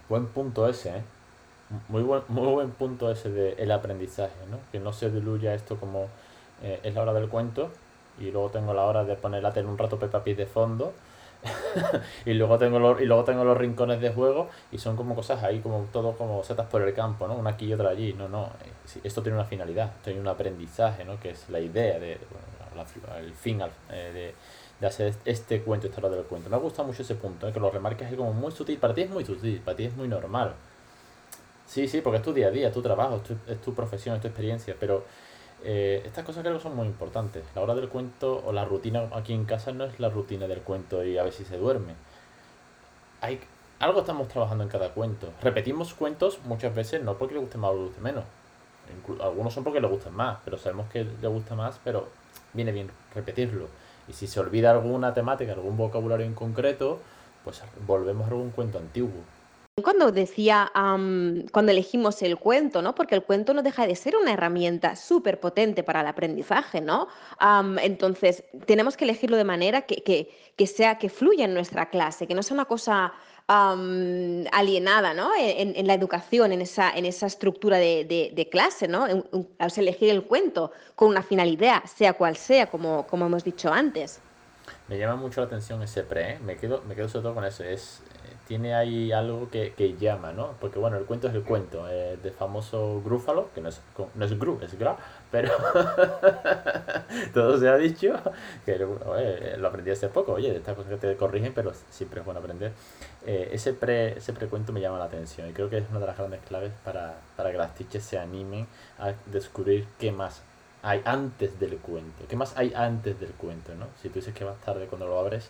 Buen 0.08 0.28
punto 0.28 0.68
ese, 0.68 0.90
¿eh? 0.90 1.04
Muy 1.90 2.04
buen, 2.04 2.22
muy 2.28 2.48
buen 2.48 2.72
punto 2.72 3.10
ese 3.12 3.30
del 3.32 3.60
el 3.60 3.72
aprendizaje, 3.72 4.36
¿no? 4.52 4.58
Que 4.72 4.80
no 4.80 4.94
se 4.94 5.10
diluya 5.10 5.54
esto 5.56 5.78
como 5.78 6.08
eh, 6.62 6.80
es 6.84 6.94
la 6.94 7.02
hora 7.02 7.14
del 7.14 7.28
cuento 7.28 7.72
y 8.20 8.32
luego 8.32 8.50
tengo 8.50 8.74
la 8.74 8.84
hora 8.84 9.04
de 9.04 9.16
poner 9.16 9.42
la 9.42 9.52
tele 9.52 9.68
un 9.68 9.78
rato 9.78 9.98
Peppa 9.98 10.20
de 10.20 10.46
fondo 10.46 10.94
y 12.26 12.34
luego 12.34 12.58
tengo 12.58 12.80
los, 12.80 13.02
y 13.02 13.06
luego 13.06 13.24
tengo 13.24 13.44
los 13.44 13.58
rincones 13.58 14.00
de 14.00 14.12
juego 14.12 14.50
y 14.72 14.78
son 14.78 14.96
como 14.96 15.16
cosas 15.16 15.44
ahí 15.44 15.60
como 15.60 15.86
todo 15.92 16.14
como 16.14 16.44
setas 16.44 16.68
por 16.68 16.82
el 16.82 16.94
campo, 16.94 17.28
¿no? 17.28 17.36
Una 17.36 17.52
aquí 17.52 17.66
y 17.66 17.74
otra 17.74 17.90
allí. 17.90 18.14
No, 18.14 18.28
no. 18.28 18.46
Eh, 18.64 19.00
esto 19.04 19.22
tiene 19.22 19.38
una 19.38 19.46
finalidad, 19.46 19.92
tiene 20.04 20.20
un 20.20 20.28
aprendizaje, 20.28 21.04
¿no? 21.04 21.20
Que 21.20 21.32
es 21.32 21.50
la 21.50 21.60
idea 21.60 22.00
de 22.00 22.18
el 23.18 23.34
fin 23.34 23.62
eh, 23.62 24.12
de, 24.14 24.36
de, 24.80 24.88
hacer 24.88 25.14
este 25.26 25.62
cuento, 25.62 25.88
esta 25.88 26.02
hora 26.02 26.10
del 26.10 26.26
cuento. 26.26 26.50
Me 26.50 26.58
gusta 26.58 26.84
mucho 26.84 27.02
ese 27.02 27.16
punto, 27.16 27.52
que 27.52 27.60
lo 27.60 27.70
remarques 27.70 28.14
como 28.16 28.34
muy 28.34 28.52
sutil. 28.52 28.78
Para 28.78 28.94
ti 28.94 29.02
es 29.02 29.10
muy 29.10 29.26
sutil, 29.26 29.62
para 29.62 29.78
ti 29.78 29.86
es 29.86 29.96
muy 29.96 30.08
normal. 30.08 30.54
Sí, 31.68 31.88
sí, 31.88 32.02
porque 32.02 32.18
es 32.18 32.24
tu 32.24 32.34
día 32.34 32.48
a 32.48 32.52
día, 32.52 32.68
es 32.68 32.74
tu 32.74 32.82
trabajo, 32.82 33.22
es 33.48 33.62
tu, 33.62 33.74
profesión, 33.74 34.16
es 34.16 34.22
tu 34.22 34.28
experiencia, 34.28 34.76
pero 34.80 35.04
eh, 35.64 36.04
estas 36.06 36.24
cosas 36.24 36.44
creo 36.44 36.58
que 36.58 36.64
son 36.64 36.76
muy 36.76 36.88
importantes. 36.88 37.44
La 37.56 37.62
hora 37.62 37.74
del 37.76 37.90
cuento 37.90 38.44
o 38.46 38.54
la 38.54 38.66
rutina 38.66 39.10
aquí 39.14 39.34
en 39.34 39.46
casa 39.46 39.72
no 39.72 39.86
es 39.86 40.00
la 40.00 40.10
rutina 40.10 40.48
del 40.48 40.62
cuento 40.62 41.04
y 41.04 41.18
a 41.18 41.24
ver 41.24 41.34
si 41.34 41.44
se 41.44 41.58
duerme. 41.58 41.94
Hay, 43.22 43.40
algo 43.80 44.02
estamos 44.02 44.28
trabajando 44.28 44.64
en 44.64 44.70
cada 44.70 44.94
cuento. 44.94 45.32
Repetimos 45.42 45.94
cuentos 45.96 46.40
muchas 46.46 46.74
veces 46.76 47.02
no 47.02 47.18
porque 47.18 47.34
le 47.34 47.40
guste 47.40 47.58
más 47.58 47.72
o 47.72 47.76
le 47.76 47.84
guste 47.86 48.02
menos. 48.02 48.24
algunos 49.22 49.54
son 49.54 49.64
porque 49.64 49.82
le 49.82 49.88
gustan 49.88 50.14
más, 50.14 50.38
pero 50.46 50.58
sabemos 50.58 50.88
que 50.92 51.04
le 51.04 51.28
gusta 51.28 51.56
más, 51.56 51.80
pero 51.84 52.08
viene 52.54 52.72
bien 52.72 52.92
repetirlo. 53.16 53.68
Y 54.08 54.14
si 54.14 54.28
se 54.28 54.40
olvida 54.40 54.70
alguna 54.70 55.16
temática, 55.16 55.54
algún 55.54 55.78
vocabulario 55.78 56.28
en 56.28 56.36
concreto, 56.36 57.00
pues 57.44 57.64
volvemos 57.88 58.26
a 58.26 58.30
algún 58.30 58.52
cuento 58.52 58.78
antiguo 58.78 59.35
cuando 59.84 60.14
decía, 60.14 60.72
cuando 60.74 61.72
elegimos 61.74 62.22
el 62.22 62.38
cuento, 62.38 62.82
¿no? 62.82 62.96
Porque 62.96 63.14
el 63.14 63.24
cuento 63.24 63.54
no 63.54 63.62
deja 63.62 63.86
de 63.86 63.94
ser 63.98 64.16
una 64.16 64.32
herramienta 64.32 64.96
súper 64.96 65.42
potente 65.42 65.84
para 65.84 66.00
el 66.00 66.08
aprendizaje, 66.08 66.80
¿no? 66.80 67.10
entonces, 67.82 68.46
tenemos 68.66 68.96
que 68.96 69.04
elegirlo 69.04 69.36
de 69.36 69.44
manera 69.44 69.82
que, 69.82 70.30
sea, 70.66 70.98
que 70.98 71.10
fluya 71.10 71.44
en 71.44 71.54
nuestra 71.54 71.90
clase, 71.90 72.26
que 72.26 72.34
no 72.34 72.42
sea 72.42 72.54
una 72.54 72.64
cosa 72.64 73.12
alienada, 73.48 75.14
¿no? 75.14 75.32
En, 75.38 75.86
la 75.86 75.94
educación, 75.94 76.54
en 76.54 76.62
esa, 76.62 76.92
en 76.92 77.06
esa 77.06 77.28
estructura 77.28 77.78
de, 77.78 78.48
clase, 78.50 78.88
¿no? 78.88 79.08
elegir 79.76 80.10
el 80.10 80.24
cuento 80.24 80.72
con 80.96 81.10
una 81.10 81.22
finalidad, 81.22 81.84
sea 81.84 82.14
cual 82.14 82.38
sea, 82.38 82.68
como, 82.68 83.06
como 83.08 83.26
hemos 83.26 83.44
dicho 83.44 83.74
antes. 83.74 84.22
Me 84.88 84.98
llama 84.98 85.18
mucho 85.18 85.42
la 85.42 85.48
atención 85.48 85.84
ese 85.84 86.04
pre, 86.04 86.32
¿eh? 86.32 86.40
me, 86.40 86.56
quedo, 86.56 86.82
me 86.88 86.96
quedo 86.96 87.10
sobre 87.10 87.24
todo 87.24 87.36
con 87.36 87.44
eso, 87.44 87.66
es 87.66 88.02
tiene 88.48 88.76
ahí 88.76 89.12
algo 89.12 89.50
que, 89.50 89.74
que, 89.74 89.96
llama, 89.98 90.32
¿no? 90.32 90.54
Porque 90.60 90.80
bueno, 90.80 90.98
el 90.98 91.06
cuento 91.06 91.28
es 91.28 91.34
el 91.34 91.44
cuento 91.44 91.88
eh, 91.90 92.18
de 92.22 92.32
famoso 92.32 93.02
Grúfalo, 93.04 93.50
que 93.54 93.62
no 93.62 93.70
es, 93.70 93.82
no 94.14 94.26
es 94.26 94.40
Gru, 94.40 94.60
es 94.62 94.78
Gra, 94.78 94.98
pero 95.32 95.52
todo 97.34 97.58
se 97.58 97.68
ha 97.68 97.78
dicho, 97.78 98.14
que 98.66 98.78
lo 98.78 99.68
aprendí 99.68 99.92
hace 99.92 100.10
poco, 100.10 100.34
oye, 100.34 100.52
de 100.52 100.58
estas 100.58 100.76
cosas 100.76 100.92
que 100.92 100.98
te 100.98 101.16
corrigen, 101.16 101.54
pero 101.54 101.72
siempre 101.90 102.20
es 102.20 102.26
bueno 102.26 102.40
aprender. 102.40 102.72
Eh, 103.26 103.50
ese, 103.54 103.74
pre, 103.74 104.18
ese 104.18 104.34
precuento 104.34 104.72
me 104.72 104.82
llama 104.82 105.00
la 105.00 105.06
atención 105.06 105.50
y 105.50 105.54
creo 105.54 105.70
que 105.70 105.80
es 105.80 105.90
una 105.90 106.00
de 106.00 106.08
las 106.08 106.18
grandes 106.18 106.42
claves 106.42 106.72
para, 106.84 107.16
para 107.36 107.52
que 107.52 107.58
las 107.58 107.74
teachers 107.74 108.06
se 108.06 108.20
animen 108.20 108.68
a 109.00 109.14
descubrir 109.26 109.88
qué 110.00 110.12
más 110.12 110.44
hay 110.84 111.02
antes 111.04 111.60
del 111.60 111.78
cuento, 111.78 112.26
qué 112.30 112.36
más 112.36 112.56
hay 112.56 112.72
antes 112.76 113.20
del 113.20 113.32
cuento, 113.32 113.74
¿no? 113.74 113.88
Si 114.00 114.10
tú 114.10 114.20
dices 114.20 114.36
que 114.36 114.46
más 114.46 114.58
tarde 114.62 114.86
cuando 114.86 115.08
lo 115.08 115.18
abres, 115.18 115.50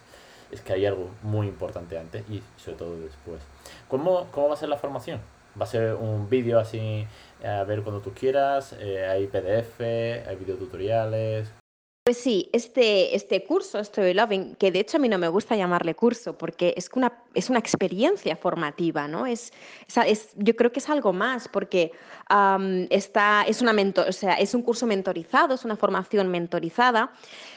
es 0.51 0.61
que 0.61 0.73
hay 0.73 0.85
algo 0.85 1.09
muy 1.23 1.47
importante 1.47 1.97
antes 1.97 2.23
y 2.29 2.41
sobre 2.57 2.77
todo 2.77 2.99
después. 2.99 3.41
¿Cómo, 3.87 4.27
cómo 4.31 4.49
va 4.49 4.53
a 4.53 4.57
ser 4.57 4.69
la 4.69 4.77
formación? 4.77 5.19
Va 5.59 5.63
a 5.63 5.67
ser 5.67 5.95
un 5.95 6.29
vídeo 6.29 6.59
así 6.59 7.07
a 7.43 7.63
ver 7.63 7.81
cuando 7.81 8.01
tú 8.01 8.11
quieras, 8.13 8.75
eh, 8.79 9.05
hay 9.05 9.27
PDF, 9.27 9.79
hay 9.79 10.35
videotutoriales. 10.35 11.51
Pues 12.07 12.17
sí, 12.17 12.51
este, 12.53 13.15
este 13.15 13.43
curso, 13.43 13.79
Story 13.79 14.13
Loving, 14.13 14.53
que 14.57 14.71
de 14.71 14.79
hecho 14.79 14.97
a 14.97 14.99
mí 14.99 15.09
no 15.09 15.17
me 15.17 15.27
gusta 15.27 15.55
llamarle 15.55 15.95
curso 15.95 16.37
porque 16.37 16.75
es 16.77 16.87
una, 16.93 17.11
es 17.33 17.49
una 17.49 17.57
experiencia 17.57 18.35
formativa, 18.35 19.07
¿no? 19.07 19.25
Es, 19.25 19.51
es, 20.05 20.29
yo 20.35 20.55
creo 20.55 20.71
que 20.71 20.77
es 20.77 20.87
algo 20.87 21.13
más 21.13 21.47
porque 21.47 21.93
está, 22.91 23.41
es, 23.47 23.59
una 23.63 23.73
mentor, 23.73 24.07
o 24.07 24.11
sea, 24.11 24.35
es 24.35 24.53
un 24.53 24.61
curso 24.61 24.85
mentorizado, 24.85 25.55
es 25.55 25.65
una 25.65 25.77
formación 25.77 26.27
mentorizada 26.29 27.11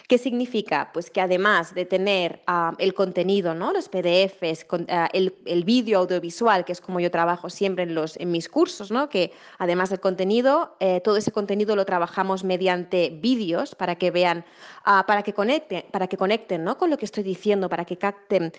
¿Qué 0.09 0.17
significa? 0.17 0.89
Pues 0.95 1.11
que 1.11 1.21
además 1.21 1.75
de 1.75 1.85
tener 1.85 2.41
ah, 2.47 2.73
el 2.79 2.95
contenido, 2.95 3.55
¿no? 3.55 3.75
los 3.75 3.91
PDFs, 3.91 4.65
ah, 4.89 5.07
el, 5.13 5.37
el 5.45 5.65
vídeo 5.65 5.99
audiovisual, 5.99 6.65
que 6.65 6.73
es 6.73 6.81
como 6.81 6.99
yo 6.99 7.11
trabajo 7.11 7.51
siempre 7.51 7.85
en, 7.85 7.95
los, 7.95 8.17
en 8.17 8.31
mis 8.31 8.49
cursos, 8.49 8.91
¿no? 8.91 9.11
que 9.11 9.33
además 9.59 9.91
del 9.91 10.01
contenido, 10.01 10.75
eh, 10.81 11.03
todo 11.03 11.19
ese 11.19 11.31
contenido 11.31 11.77
lo 11.77 11.85
trabajamos 11.85 12.43
mediante 12.43 13.11
vídeos 13.21 13.75
para 13.75 13.97
que 13.97 14.11
vean, 14.11 14.47
ah, 14.87 15.05
para 15.07 15.23
que 15.23 15.35
conecten, 15.35 15.85
para 15.93 16.07
que 16.07 16.17
conecten 16.17 16.65
¿no? 16.65 16.79
con 16.79 16.89
lo 16.89 16.97
que 16.97 17.05
estoy 17.05 17.23
diciendo, 17.23 17.69
para 17.69 17.85
que 17.85 17.99
capten 17.99 18.51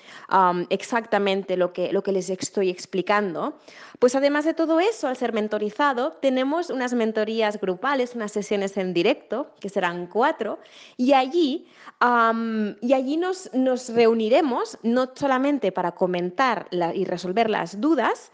exactamente 0.69 1.57
lo 1.57 1.73
que, 1.73 1.91
lo 1.91 2.03
que 2.03 2.11
les 2.11 2.29
estoy 2.29 2.69
explicando. 2.69 3.57
Pues 3.97 4.13
además 4.13 4.45
de 4.45 4.53
todo 4.53 4.79
eso, 4.79 5.07
al 5.07 5.17
ser 5.17 5.33
mentorizado, 5.33 6.11
tenemos 6.21 6.69
unas 6.69 6.93
mentorías 6.93 7.59
grupales, 7.59 8.13
unas 8.13 8.33
sesiones 8.33 8.77
en 8.77 8.93
directo, 8.93 9.47
que 9.59 9.69
serán 9.69 10.05
cuatro, 10.05 10.59
y 10.95 11.13
allí 11.13 11.38
y 11.39 12.93
allí 12.93 13.17
nos, 13.17 13.49
reuniremos 13.89 14.77
no 14.83 15.09
solamente 15.13 15.71
para 15.71 15.91
comentar 15.93 16.67
y 16.93 17.05
resolver 17.05 17.49
las 17.49 17.79
dudas, 17.81 18.31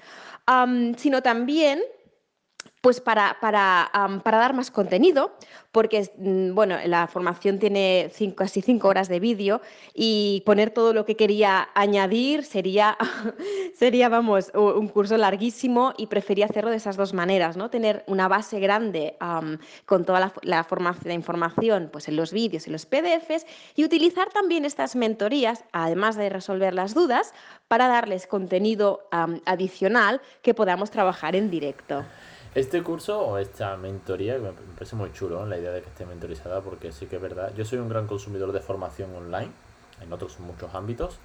sino 0.98 1.22
también 1.24 1.82
pues 2.86 3.02
para, 3.02 3.36
para, 3.41 3.89
para, 4.24 4.38
dar 4.38 4.54
más 4.54 4.69
contenido, 4.69 5.32
porque 5.71 6.08
mm, 6.19 6.54
bueno, 6.54 6.78
la 6.86 7.08
formación 7.08 7.58
tiene 7.58 8.12
casi 8.38 8.62
cinco 8.62 8.89
horas 8.89 9.10
de 9.10 9.19
vídeo 9.19 9.60
y 9.95 10.43
poner 10.45 10.69
todo 10.69 10.93
lo 10.93 11.04
que 11.04 11.15
quería 11.15 11.67
añadir 11.74 12.43
sería, 12.43 12.95
sería, 13.76 14.08
vamos, 14.08 14.52
un 14.54 14.88
curso 14.88 15.17
larguísimo 15.17 15.95
y 15.98 16.06
prefería 16.06 16.45
hacerlo 16.45 16.69
de 16.69 16.78
esas 16.78 16.95
dos 16.95 17.15
maneras, 17.15 17.58
¿no? 17.58 17.71
Tener 17.71 18.04
una 18.06 18.28
base 18.28 18.60
grande 18.60 19.17
con 19.88 20.06
toda 20.06 20.19
la, 20.19 20.34
la, 20.43 20.67
la 21.06 21.13
información 21.15 21.89
pues 21.91 22.08
en 22.08 22.15
los 22.15 22.32
vídeos 22.32 22.67
y 22.67 22.69
los 22.69 22.86
PDFs 22.86 23.48
y 23.76 23.84
utilizar 23.84 24.30
también 24.30 24.63
estas 24.63 24.95
mentorías, 24.95 25.63
además 25.71 26.17
de 26.17 26.30
resolver 26.30 26.76
las 26.76 26.93
dudas, 26.93 27.34
para 27.67 27.88
darles 27.88 28.28
contenido 28.28 29.08
adicional 29.48 30.21
que 30.43 30.54
podamos 30.54 30.91
trabajar 30.91 31.36
en 31.36 31.50
directo. 31.50 32.06
Este 32.56 32.82
curso 32.84 33.20
o 33.20 33.38
esta 33.38 33.76
mentoría, 33.76 34.38
me 34.38 34.54
parece 34.76 34.96
muy 34.96 35.12
chulo 35.12 35.46
la 35.46 35.58
idea 35.58 35.72
de 35.72 35.82
que 35.82 35.89
esté 35.89 36.06
mentorizada, 36.06 36.62
porque 36.62 36.94
sí 36.94 37.06
que 37.06 37.18
es 37.18 37.22
verdad. 37.22 37.54
Yo 37.54 37.65
soy 37.65 37.80
un 37.80 37.89
gran 37.89 38.08
consumidor 38.08 38.54
de 38.54 38.62
formación 38.62 39.13
online, 39.13 39.52
en 40.02 40.13
otros 40.13 40.39
muchos 40.39 40.74
ámbitos, 40.74 41.20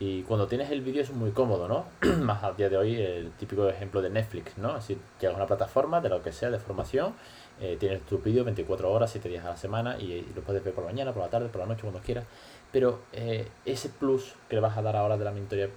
Y 0.00 0.22
cuando 0.22 0.46
tienes 0.46 0.70
el 0.70 0.80
vídeo 0.82 1.02
es 1.02 1.10
muy 1.10 1.32
cómodo, 1.32 1.66
¿no? 1.66 1.86
Más 2.22 2.44
a 2.44 2.52
día 2.52 2.68
de 2.68 2.76
hoy, 2.76 2.94
el 2.94 3.32
típico 3.32 3.68
ejemplo 3.68 4.00
de 4.00 4.10
Netflix, 4.10 4.56
¿no? 4.56 4.76
Es 4.76 4.86
decir, 4.86 4.98
llegas 5.20 5.34
a 5.34 5.38
una 5.38 5.46
plataforma 5.48 6.00
de 6.00 6.08
lo 6.10 6.22
que 6.22 6.30
sea, 6.30 6.50
de 6.50 6.60
formación, 6.60 7.14
eh, 7.60 7.76
tienes 7.80 8.02
tu 8.02 8.18
vídeo 8.18 8.44
24 8.44 8.88
horas, 8.92 9.10
7 9.10 9.28
días 9.28 9.44
a 9.44 9.48
la 9.48 9.56
semana 9.56 9.98
y, 9.98 10.24
lo 10.36 10.42
puedes 10.42 10.62
ver 10.62 10.72
por 10.72 10.84
la 10.84 10.90
mañana, 10.90 11.12
por 11.12 11.22
la 11.24 11.28
tarde, 11.28 11.48
por 11.48 11.60
la 11.60 11.66
noche, 11.66 11.82
cuando 11.82 11.98
quieras. 11.98 12.24
Pero 12.70 13.00
eh, 13.12 13.48
ese 13.64 13.88
plus 13.88 14.34
que 14.48 14.56
le 14.56 14.60
vas 14.60 14.76
a 14.76 14.82
dar 14.82 14.96
ahora 14.96 15.16
de 15.16 15.24
la 15.24 15.32
mentoría 15.32 15.66
eh, 15.66 15.70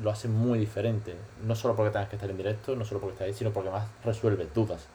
lo 0.00 0.10
hace 0.10 0.28
muy 0.28 0.58
diferente. 0.58 1.14
No 1.44 1.54
solo 1.54 1.76
porque 1.76 1.92
tengas 1.92 2.08
que 2.08 2.16
estar 2.16 2.30
en 2.30 2.36
directo, 2.36 2.74
no 2.74 2.84
solo 2.84 3.00
porque 3.00 3.14
estás 3.14 3.26
ahí, 3.28 3.34
sino 3.34 3.52
porque 3.52 3.70
más 3.70 3.88
resuelves 4.04 4.52
dudas. 4.52 4.86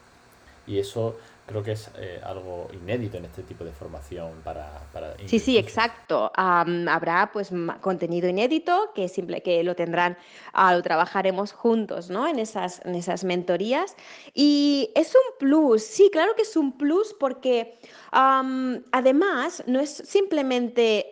Y 0.68 0.80
eso 0.80 1.16
creo 1.50 1.64
que 1.64 1.72
es 1.72 1.90
eh, 1.98 2.22
algo 2.24 2.68
inédito 2.74 3.18
en 3.18 3.26
este 3.26 3.42
tipo 3.42 3.64
de 3.64 3.72
formación 3.72 4.34
para... 4.44 4.84
para 4.94 5.16
sí, 5.26 5.40
sí, 5.40 5.58
exacto. 5.58 6.32
habrá 6.36 7.32
pues 7.34 7.50
contenido 7.82 8.30
inédito 8.30 8.92
que, 8.94 9.10
simple, 9.10 9.42
que 9.42 9.64
lo 9.64 9.76
tendrán, 9.76 10.16
uh, 10.54 10.76
lo 10.76 10.84
trabajaremos 10.84 11.52
juntos 11.54 12.12
¿no? 12.12 12.28
en, 12.28 12.38
esas, 12.38 12.86
en 12.86 12.94
esas 12.94 13.24
mentorías. 13.24 13.96
Y 14.36 14.92
es 14.94 15.16
un 15.16 15.40
plus, 15.40 15.84
sí, 15.84 16.10
claro 16.12 16.36
que 16.36 16.44
es 16.44 16.56
un 16.56 16.78
plus 16.78 17.16
porque 17.20 17.80
además 18.12 19.64
no 19.68 19.80
es 19.80 20.04
simplemente 20.06 21.08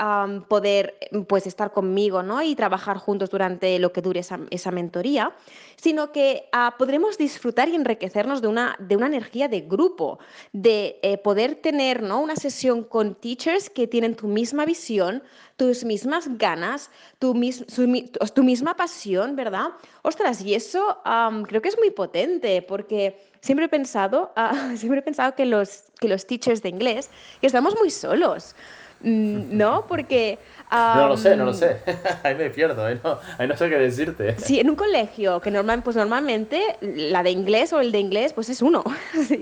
poder 0.48 0.96
pues 1.28 1.48
estar 1.48 1.72
conmigo 1.72 2.24
¿no? 2.24 2.42
y 2.42 2.56
trabajar 2.56 2.98
juntos 2.98 3.30
durante 3.30 3.78
lo 3.80 3.92
que 3.92 4.02
dure 4.02 4.22
esa, 4.22 4.72
mentoría, 4.72 5.34
sino 5.76 6.12
que 6.12 6.50
uh, 6.54 6.76
podremos 6.78 7.18
disfrutar 7.18 7.70
y 7.70 7.76
enriquecernos 7.76 8.42
de 8.42 8.48
una, 8.48 8.76
de 8.80 8.96
una 8.96 9.08
energía 9.08 9.48
de 9.48 9.62
grupo 9.62 10.20
de 10.52 11.00
eh, 11.04 11.18
poder 11.18 11.56
tener 11.56 12.02
¿no? 12.02 12.20
una 12.20 12.36
sesión 12.36 12.84
con 12.84 13.16
teachers 13.16 13.70
que 13.70 13.88
tienen 13.88 14.16
tu 14.16 14.28
misma 14.28 14.66
visión, 14.66 15.24
tus 15.56 15.84
mismas 15.84 16.38
ganas, 16.38 16.92
tu 17.20 17.34
misma 17.34 18.76
pasión, 18.76 19.36
¿verdad? 19.36 19.70
Ostras, 20.04 20.42
y 20.42 20.54
eso 20.54 21.00
creo 21.48 21.62
que 21.62 21.70
es 21.70 21.78
muy 21.80 21.90
potente 21.90 22.62
porque 22.62 23.20
siempre 23.48 23.66
he 23.66 23.70
pensado, 23.70 24.32
ah, 24.36 24.74
siempre 24.76 25.00
he 25.00 25.04
pensado 25.04 25.34
que, 25.34 25.46
los, 25.46 25.86
que 26.00 26.08
los 26.08 26.28
teachers 26.28 26.62
de 26.62 26.70
inglés, 26.70 27.10
que 27.42 27.48
estamos 27.48 27.76
muy 27.80 27.90
solos. 27.90 28.56
Mm, 29.00 29.56
¿no? 29.56 29.86
Porque... 29.88 30.40
no 30.72 31.08
lo 31.08 31.18
sé, 31.18 31.36
no 31.36 31.46
lo 31.46 31.54
sé. 31.54 31.82
ahí 32.24 32.36
me 32.36 32.50
pierdo, 32.50 32.84
ahí 32.84 33.00
no, 33.04 33.20
ahí 33.38 33.48
no, 33.48 33.56
sé 33.56 33.70
qué 33.70 33.78
decirte. 33.78 34.38
Sí, 34.40 34.60
en 34.60 34.70
un 34.70 34.76
colegio, 34.76 35.40
que 35.40 35.52
normal, 35.52 35.84
pues 35.84 35.96
normalmente 35.96 36.62
la 36.82 37.24
de 37.24 37.32
inglés 37.32 37.72
o 37.74 37.80
el 37.80 37.92
de 37.92 38.00
inglés, 38.00 38.34
pues 38.34 38.50
es 38.50 38.62
uno, 38.62 38.84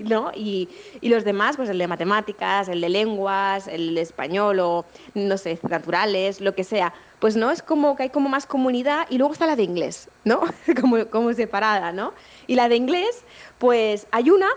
¿no? 0.04 0.30
Y, 0.34 0.68
y, 1.00 1.08
los 1.08 1.24
demás, 1.24 1.56
pues 1.56 1.70
el 1.70 1.78
de 1.78 1.88
matemáticas, 1.88 2.68
el 2.68 2.80
de 2.82 2.90
lenguas, 2.90 3.66
el 3.66 3.94
de 3.94 4.02
español 4.02 4.60
o, 4.60 4.84
no 5.14 5.38
sé, 5.38 5.58
naturales, 5.68 6.40
lo 6.40 6.54
que 6.54 6.64
sea. 6.64 6.92
Pues 7.18 7.34
no, 7.34 7.50
es 7.50 7.62
como 7.62 7.96
que 7.96 8.04
hay 8.04 8.10
como 8.10 8.28
más 8.28 8.44
comunidad 8.44 9.06
y 9.08 9.16
luego 9.16 9.32
está 9.32 9.46
la 9.46 9.56
de 9.56 9.62
inglés, 9.62 10.10
¿no? 10.24 10.42
como, 10.80 11.06
como 11.06 11.32
separada, 11.32 11.90
¿no? 11.90 12.12
Y 12.46 12.56
la 12.56 12.68
de 12.68 12.76
inglés, 12.76 13.24
pues 13.58 14.06
hay 14.10 14.30
una 14.30 14.48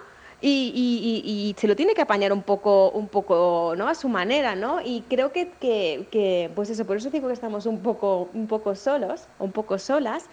y, 0.41 1.55
se 1.57 1.67
lo 1.67 1.75
tiene 1.75 1.93
que 1.93 2.01
apañar 2.01 2.31
un 2.31 2.43
poco, 2.43 2.91
un 2.91 3.07
poco 3.07 3.73
¿no? 3.77 3.87
a 3.87 3.95
su 3.95 4.07
manera, 4.07 4.55
¿no? 4.55 4.81
Y 4.81 5.01
creo 5.09 5.31
que, 5.31 5.51
que, 5.59 6.51
pues 6.55 6.69
eso, 6.69 6.85
por 6.85 6.97
eso 6.97 7.09
digo 7.09 7.27
que 7.27 7.33
estamos 7.33 7.65
un 7.65 7.79
poco, 7.79 8.29
un 8.33 8.47
poco 8.47 8.75
solos, 8.75 9.27
un 9.39 9.51
poco 9.51 9.77
solas. 9.77 10.25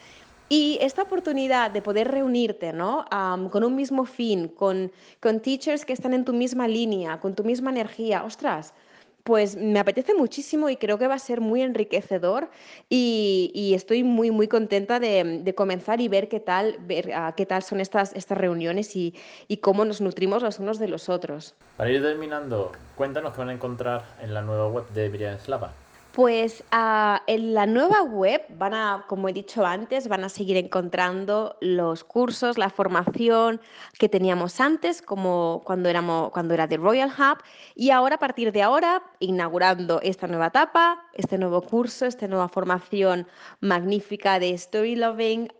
Y 0.48 0.78
esta 0.80 1.02
oportunidad 1.02 1.72
de 1.72 1.82
poder 1.82 2.08
reunirte, 2.08 2.72
¿no? 2.72 3.04
con 3.50 3.64
un 3.64 3.74
mismo 3.74 4.04
fin, 4.04 4.46
con, 4.46 4.92
con 5.20 5.40
teachers 5.40 5.84
que 5.84 5.92
están 5.92 6.14
en 6.14 6.24
tu 6.24 6.32
misma 6.32 6.68
línea, 6.68 7.18
con 7.18 7.34
tu 7.34 7.42
misma 7.42 7.70
energía, 7.70 8.22
ostras, 8.22 8.72
pues 9.26 9.56
me 9.56 9.80
apetece 9.80 10.14
muchísimo 10.14 10.70
y 10.70 10.76
creo 10.76 10.98
que 10.98 11.08
va 11.08 11.14
a 11.14 11.18
ser 11.18 11.40
muy 11.40 11.60
enriquecedor 11.60 12.48
y, 12.88 13.72
estoy 13.74 14.04
muy, 14.04 14.30
muy 14.30 14.46
contenta 14.46 15.00
de, 15.00 15.52
comenzar 15.56 16.00
y 16.00 16.06
ver 16.06 16.28
qué 16.28 16.38
tal, 16.38 16.76
ver, 16.82 17.12
qué 17.36 17.44
tal 17.44 17.64
son 17.64 17.80
estas, 17.80 18.14
estas 18.14 18.38
reuniones 18.38 18.94
y, 18.94 19.14
cómo 19.60 19.84
nos 19.84 20.00
nutrimos 20.00 20.44
los 20.44 20.60
unos 20.60 20.78
de 20.78 20.86
los 20.86 21.08
otros. 21.08 21.56
Para 21.76 21.90
ir 21.90 22.00
terminando, 22.00 22.70
cuéntanos 22.94 23.32
qué 23.32 23.40
van 23.40 23.48
a 23.48 23.52
encontrar 23.52 24.04
en 24.22 24.32
la 24.32 24.42
nueva 24.42 24.68
web 24.68 24.88
de 24.90 25.08
Miriam 25.08 25.38
Slava. 25.40 25.72
Pues 26.16 26.64
uh, 26.72 27.18
en 27.26 27.52
la 27.52 27.66
nueva 27.66 28.00
web 28.00 28.40
van 28.56 28.72
a, 28.72 29.04
como 29.06 29.28
he 29.28 29.34
dicho 29.34 29.66
antes, 29.66 30.08
van 30.08 30.24
a 30.24 30.30
seguir 30.30 30.56
encontrando 30.56 31.58
los 31.60 32.04
cursos, 32.04 32.56
la 32.56 32.70
formación 32.70 33.60
que 33.98 34.08
teníamos 34.08 34.58
antes, 34.58 35.02
como 35.02 35.60
cuando, 35.66 35.90
éramos, 35.90 36.30
cuando 36.30 36.54
era 36.54 36.66
de 36.66 36.78
Royal 36.78 37.10
Hub, 37.10 37.42
y 37.74 37.90
ahora, 37.90 38.14
a 38.14 38.18
partir 38.18 38.50
de 38.50 38.62
ahora, 38.62 39.02
inaugurando 39.18 40.00
esta 40.00 40.26
nueva 40.26 40.46
etapa, 40.46 41.04
este 41.12 41.36
nuevo 41.36 41.60
curso, 41.60 42.06
esta 42.06 42.26
nueva 42.26 42.48
formación 42.48 43.26
magnífica 43.60 44.38
de 44.38 44.54
Story 44.54 44.96
Loving 44.96 45.52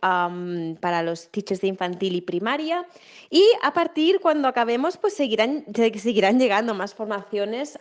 para 0.81 1.03
los 1.03 1.29
teachers 1.29 1.61
de 1.61 1.67
infantil 1.67 2.15
y 2.15 2.21
primaria. 2.21 2.83
Y 3.29 3.45
a 3.61 3.73
partir, 3.73 4.19
cuando 4.21 4.47
acabemos, 4.47 4.97
pues 4.97 5.13
seguirán, 5.13 5.65
seguirán 5.75 6.39
llegando 6.39 6.73
más 6.73 6.95
formaciones 6.95 7.77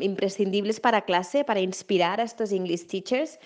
imprescindibles 0.00 0.78
para 0.78 1.00
clase, 1.00 1.42
para 1.42 1.58
inspirar 1.58 2.11
a 2.20 2.24
estos 2.24 2.52
English 2.52 2.86
teachers. 2.86 3.38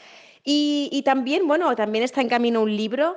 Y, 0.48 1.02
también, 1.04 1.48
bueno, 1.48 1.74
también 1.74 2.04
está 2.04 2.20
en 2.20 2.28
camino 2.28 2.62
un 2.62 2.76
libro 2.76 3.16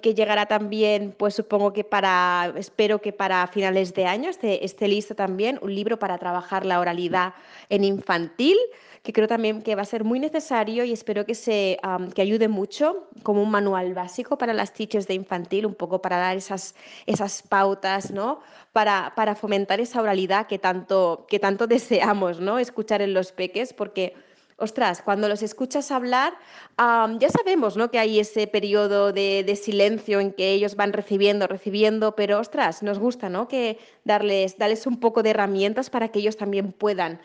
que 0.00 0.14
llegará 0.14 0.46
también, 0.46 1.12
pues 1.18 1.34
supongo 1.34 1.72
que 1.72 1.82
para, 1.82 2.52
espero 2.56 3.00
que 3.00 3.12
para 3.12 3.44
finales 3.48 3.92
de 3.92 4.06
año 4.06 4.30
esté, 4.30 4.64
esté 4.64 4.86
listo 4.86 5.16
también, 5.16 5.58
un 5.62 5.74
libro 5.74 5.98
para 5.98 6.18
trabajar 6.18 6.64
la 6.64 6.78
oralidad 6.78 7.34
en 7.70 7.82
infantil 7.82 8.56
que 9.02 9.12
creo 9.12 9.26
también 9.26 9.62
que 9.62 9.74
va 9.74 9.82
a 9.82 9.84
ser 9.86 10.04
muy 10.04 10.20
necesario 10.20 10.84
y 10.84 10.92
espero 10.92 11.26
que, 11.26 11.34
se, 11.34 11.78
que 12.14 12.22
ayude 12.22 12.46
mucho 12.46 13.08
como 13.24 13.42
un 13.42 13.50
manual 13.50 13.94
básico 13.94 14.38
para 14.38 14.52
las 14.52 14.72
teachers 14.72 15.08
de 15.08 15.14
infantil, 15.14 15.66
un 15.66 15.74
poco 15.74 16.00
para 16.00 16.18
dar 16.18 16.36
esas, 16.36 16.76
esas 17.06 17.42
pautas, 17.42 18.12
¿no? 18.12 18.40
Para, 18.72 19.12
para 19.16 19.34
fomentar 19.34 19.80
esa 19.80 20.00
oralidad 20.00 20.46
que 20.46 20.58
tanto, 20.58 21.26
que 21.28 21.40
tanto 21.40 21.66
deseamos, 21.76 22.38
¿no? 22.40 22.60
Escuchar 22.60 23.02
en 23.02 23.12
los 23.12 23.32
peques, 23.32 23.72
porque 23.72 24.14
ostras, 24.62 25.02
cuando 25.02 25.28
los 25.28 25.42
escuchas 25.42 25.90
hablar, 25.90 26.34
ya 26.78 27.28
sabemos 27.28 27.76
¿no? 27.76 27.90
que 27.90 27.98
hay 27.98 28.20
ese 28.20 28.46
periodo 28.46 29.12
de, 29.12 29.60
silencio 29.60 30.20
en 30.20 30.32
que 30.32 30.52
ellos 30.52 30.76
van 30.76 30.92
recibiendo, 30.92 31.46
recibiendo, 31.46 32.14
pero 32.14 32.38
ostras, 32.38 32.82
nos 32.82 32.98
gusta 32.98 33.28
¿no? 33.28 33.48
que 33.48 33.78
darles, 34.04 34.56
darles 34.58 34.86
un 34.86 35.00
poco 35.00 35.22
de 35.22 35.30
herramientas 35.30 35.90
para 35.90 36.08
que 36.08 36.20
ellos 36.20 36.36
también 36.36 36.72
puedan 36.72 37.20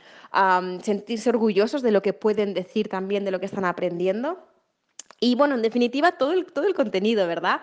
sentirse 0.83 1.29
orgullosos 1.29 1.81
de 1.81 1.91
lo 1.91 2.01
que 2.01 2.13
pueden 2.13 2.53
decir 2.53 2.89
también, 2.89 3.23
de 3.23 3.31
lo 3.31 3.39
que 3.39 3.45
están 3.45 3.65
aprendiendo. 3.65 4.39
Y 5.19 5.35
bueno, 5.35 5.55
en 5.55 5.61
definitiva, 5.61 6.11
todo 6.11 6.33
el, 6.33 6.45
todo 6.45 6.67
el 6.67 6.75
contenido, 6.75 7.27
¿verdad? 7.27 7.61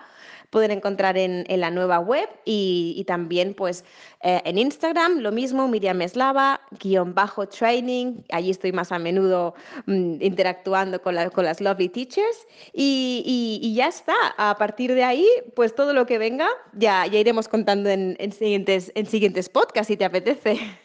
Pueden 0.55 0.71
encontrar 0.71 1.17
en, 1.17 1.43
la 1.49 1.69
nueva 1.69 1.99
web 1.99 2.29
y, 2.45 3.03
también 3.07 3.55
pues 3.55 3.83
eh, 4.23 4.41
en 4.45 4.57
Instagram, 4.57 5.19
lo 5.19 5.33
mismo, 5.33 5.67
Miriam 5.67 6.01
Eslava, 6.01 6.61
guion 6.79 7.13
bajo 7.13 7.45
training, 7.45 8.21
allí 8.31 8.51
estoy 8.51 8.71
más 8.71 8.93
a 8.93 8.97
menudo 8.97 9.53
mm, 9.85 10.21
interactuando 10.21 11.01
con, 11.01 11.17
con, 11.31 11.43
las 11.43 11.59
lovely 11.59 11.89
teachers. 11.89 12.47
Y, 12.71 13.59
y, 13.61 13.75
ya 13.75 13.89
está, 13.89 14.15
a 14.37 14.55
partir 14.57 14.93
de 14.93 15.03
ahí, 15.03 15.27
pues 15.57 15.75
todo 15.75 15.91
lo 15.91 16.05
que 16.05 16.17
venga 16.19 16.47
ya, 16.71 17.05
ya 17.05 17.19
iremos 17.19 17.49
contando 17.49 17.89
en, 17.89 18.15
en 18.17 18.31
siguientes, 18.31 18.93
en 18.95 19.07
siguientes 19.07 19.49
podcasts 19.49 19.87
si 19.87 19.97
te 19.97 20.05
apetece. 20.05 20.57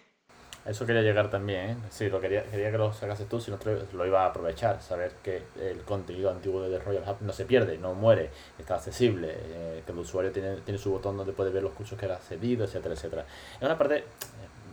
Eso 0.67 0.85
quería 0.85 1.01
llegar 1.01 1.31
también, 1.31 1.71
¿eh? 1.71 1.77
Sí, 1.89 2.11
lo 2.11 2.21
quería, 2.21 2.45
quería 2.45 2.71
que 2.71 2.77
lo 2.77 2.93
sacases 2.93 3.27
tú, 3.29 3.41
si 3.41 3.51
no 3.51 3.59
lo 3.95 4.07
iba 4.07 4.25
a 4.25 4.27
aprovechar, 4.27 4.83
saber 4.83 5.13
que 5.23 5.43
el 5.59 5.81
contenido 5.83 6.31
antiguo 6.31 6.61
de 6.61 6.79
Royal 6.79 7.03
Hub 7.09 7.17
no 7.23 7.33
se 7.33 7.47
pierde, 7.47 7.79
no 7.79 7.95
muere, 7.95 8.31
está 8.59 8.75
accesible, 8.75 9.33
eh, 9.35 9.83
que 9.87 9.93
el 9.93 9.99
usuario 9.99 10.31
tiene, 10.31 10.57
tiene 10.57 10.79
su 10.79 10.91
botón 10.91 11.17
donde 11.17 11.33
puede 11.33 11.51
ver 11.51 11.63
los 11.63 11.73
cursos 11.73 11.99
que 11.99 12.05
ha 12.07 12.19
cedido, 12.19 12.65
etcétera, 12.65 12.95
etcétera. 12.95 13.25
Es 13.57 13.63
una 13.63 13.79
parte 13.79 13.97
eh, 13.97 14.05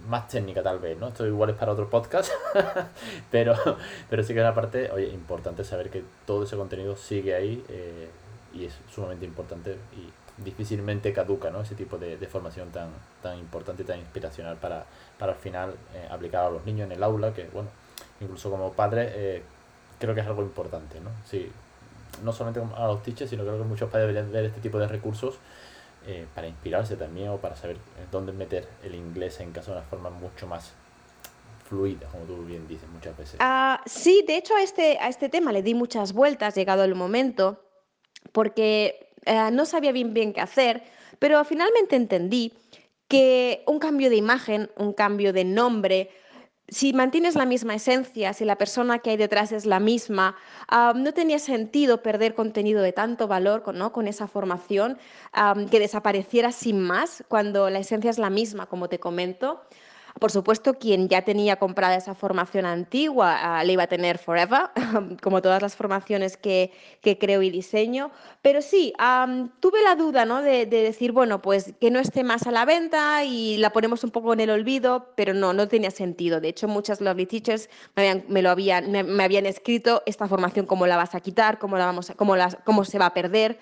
más 0.08 0.28
técnica 0.28 0.62
tal 0.62 0.80
vez, 0.80 0.98
¿no? 0.98 1.08
Esto 1.08 1.26
igual 1.26 1.52
es 1.52 1.56
para 1.56 1.72
otro 1.72 1.90
podcast, 1.90 2.32
pero, 3.32 3.56
pero 4.10 4.24
sí 4.24 4.34
que 4.34 4.40
es 4.40 4.44
una 4.44 4.54
parte, 4.54 4.92
oye, 4.92 5.08
importante 5.08 5.64
saber 5.64 5.90
que 5.90 6.04
todo 6.26 6.44
ese 6.44 6.58
contenido 6.58 6.98
sigue 6.98 7.34
ahí 7.34 7.64
eh, 7.70 8.10
y 8.54 8.66
es 8.66 8.78
sumamente 8.94 9.26
importante 9.26 9.78
y 9.96 10.27
difícilmente 10.38 11.14
caduca, 11.14 11.50
¿no? 11.50 11.62
Ese 11.62 11.76
tipo 11.76 11.98
de, 11.98 12.18
formación 12.28 12.70
tan, 12.70 12.90
tan 13.22 13.40
importante 13.40 13.84
tan 13.84 14.00
inspiracional 14.00 14.58
para 14.58 14.86
para 15.18 15.34
al 15.34 15.38
final 15.38 15.76
eh, 15.94 16.08
aplicar 16.10 16.46
a 16.46 16.50
los 16.50 16.66
niños 16.66 16.86
en 16.86 16.92
el 16.92 17.04
aula, 17.04 17.34
que 17.34 17.46
bueno, 17.54 17.70
incluso 18.22 18.50
como 18.50 18.72
padre 18.74 19.10
eh, 19.14 19.44
creo 20.00 20.14
que 20.14 20.22
es 20.22 20.28
algo 20.28 20.44
importante, 20.44 21.00
¿no? 21.00 21.10
Sí, 21.26 21.52
no 22.24 22.32
solamente 22.32 22.62
a 22.76 22.88
los 22.88 23.04
teachers, 23.04 23.30
sino 23.30 23.44
creo 23.44 23.58
que 23.58 23.64
muchos 23.64 23.90
padres 23.90 24.08
deberían 24.08 24.32
ver 24.32 24.46
este 24.46 24.62
tipo 24.62 24.80
de 24.80 24.88
recursos 24.88 25.36
eh, 26.06 26.26
para 26.34 26.48
inspirarse 26.48 26.96
también 26.96 27.30
o 27.30 27.38
para 27.38 27.56
saber 27.56 27.78
dónde 28.12 28.32
meter 28.32 28.68
el 28.84 28.96
inglés 28.96 29.40
en 29.40 29.52
casa 29.52 29.72
de 29.72 29.78
una 29.78 29.88
forma 29.88 30.10
mucho 30.10 30.48
más 30.48 30.74
fluida, 31.68 32.08
como 32.08 32.24
tú 32.24 32.46
bien 32.46 32.68
dices 32.68 32.88
muchas 32.90 33.18
veces. 33.18 33.36
Ah, 33.40 33.82
sí, 33.86 34.24
de 34.26 34.38
hecho 34.38 34.56
a 34.56 34.62
este, 34.62 34.98
a 35.00 35.10
este 35.10 35.30
tema 35.30 35.52
le 35.52 35.64
di 35.64 35.74
muchas 35.74 36.14
vueltas, 36.14 36.56
llegado 36.56 36.84
el 36.84 36.96
momento, 36.96 37.62
porque 38.32 39.07
no 39.52 39.66
sabía 39.66 39.92
bien 39.92 40.14
bien 40.14 40.34
qué 40.34 40.42
hacer, 40.42 40.84
pero 41.20 41.44
finalmente 41.46 41.96
entendí 41.96 42.54
que 43.08 43.64
un 43.68 43.80
cambio 43.80 44.10
de 44.10 44.18
imagen, 44.18 44.70
un 44.78 44.94
cambio 44.94 45.34
de 45.34 45.46
nombre, 45.46 46.10
si 46.70 46.92
mantienes 46.92 47.36
la 47.36 47.46
misma 47.46 47.76
esencia, 47.76 48.34
si 48.34 48.44
la 48.44 48.58
persona 48.58 49.00
que 49.00 49.12
hay 49.12 49.18
detrás 49.18 49.54
es 49.54 49.66
la 49.66 49.80
misma, 49.80 50.36
no 50.96 51.14
tenía 51.14 51.40
sentido 51.40 52.04
perder 52.04 52.36
contenido 52.36 52.82
de 52.82 52.92
tanto 52.92 53.28
valor 53.28 53.64
con, 53.64 53.78
¿no? 53.78 53.94
con 53.94 54.08
esa 54.08 54.28
formación, 54.28 54.98
que 55.72 55.80
desapareciera 55.80 56.52
sin 56.52 56.82
más 56.82 57.24
cuando 57.30 57.70
la 57.70 57.80
esencia 57.80 58.10
es 58.10 58.20
la 58.20 58.30
misma, 58.30 58.66
como 58.66 58.90
te 58.90 59.00
comento. 59.00 59.62
Por 60.20 60.32
supuesto, 60.32 60.74
quien 60.76 61.08
ya 61.10 61.22
tenía 61.22 61.58
comprada 61.58 61.96
esa 61.96 62.16
formación 62.16 62.66
antigua 62.66 63.38
ah, 63.40 63.64
la 63.64 63.72
iba 63.72 63.84
a 63.84 63.88
tener 63.88 64.18
forever, 64.18 64.70
como 65.22 65.42
todas 65.42 65.62
las 65.62 65.76
formaciones 65.76 66.38
que, 66.38 66.72
creo 67.20 67.42
y 67.42 67.50
diseño. 67.50 68.12
Pero 68.42 68.62
sí, 68.62 68.94
tuve 69.60 69.82
la 69.84 69.96
duda 69.96 70.26
¿no? 70.26 70.42
de, 70.42 70.66
decir, 70.66 71.12
bueno, 71.12 71.42
pues 71.42 71.74
que 71.80 71.92
no 71.92 72.00
esté 72.00 72.24
más 72.24 72.48
a 72.48 72.52
la 72.52 72.66
venta 72.66 73.24
y 73.24 73.58
la 73.58 73.72
ponemos 73.72 74.04
un 74.04 74.12
poco 74.12 74.34
en 74.34 74.40
el 74.40 74.50
olvido, 74.50 75.14
pero 75.16 75.34
no, 75.34 75.54
no 75.54 75.68
tenía 75.68 75.92
sentido. 75.92 76.42
De 76.42 76.50
hecho, 76.50 76.68
muchas 76.68 77.02
Lovely 77.02 77.26
Teachers 77.26 77.70
me 77.96 78.24
me 78.28 78.42
lo 78.42 78.50
habían, 78.50 78.92
me, 78.92 79.24
habían 79.24 79.46
escrito 79.46 80.04
esta 80.06 80.28
formación, 80.28 80.66
cómo 80.66 80.88
la 80.88 80.98
vas 80.98 81.16
a 81.16 81.20
quitar, 81.20 81.60
cómo, 81.60 81.78
la 81.78 81.86
vamos 81.86 82.12
cómo, 82.16 82.36
cómo 82.64 82.86
se 82.86 83.00
va 83.00 83.08
a 83.08 83.14
perder. 83.14 83.60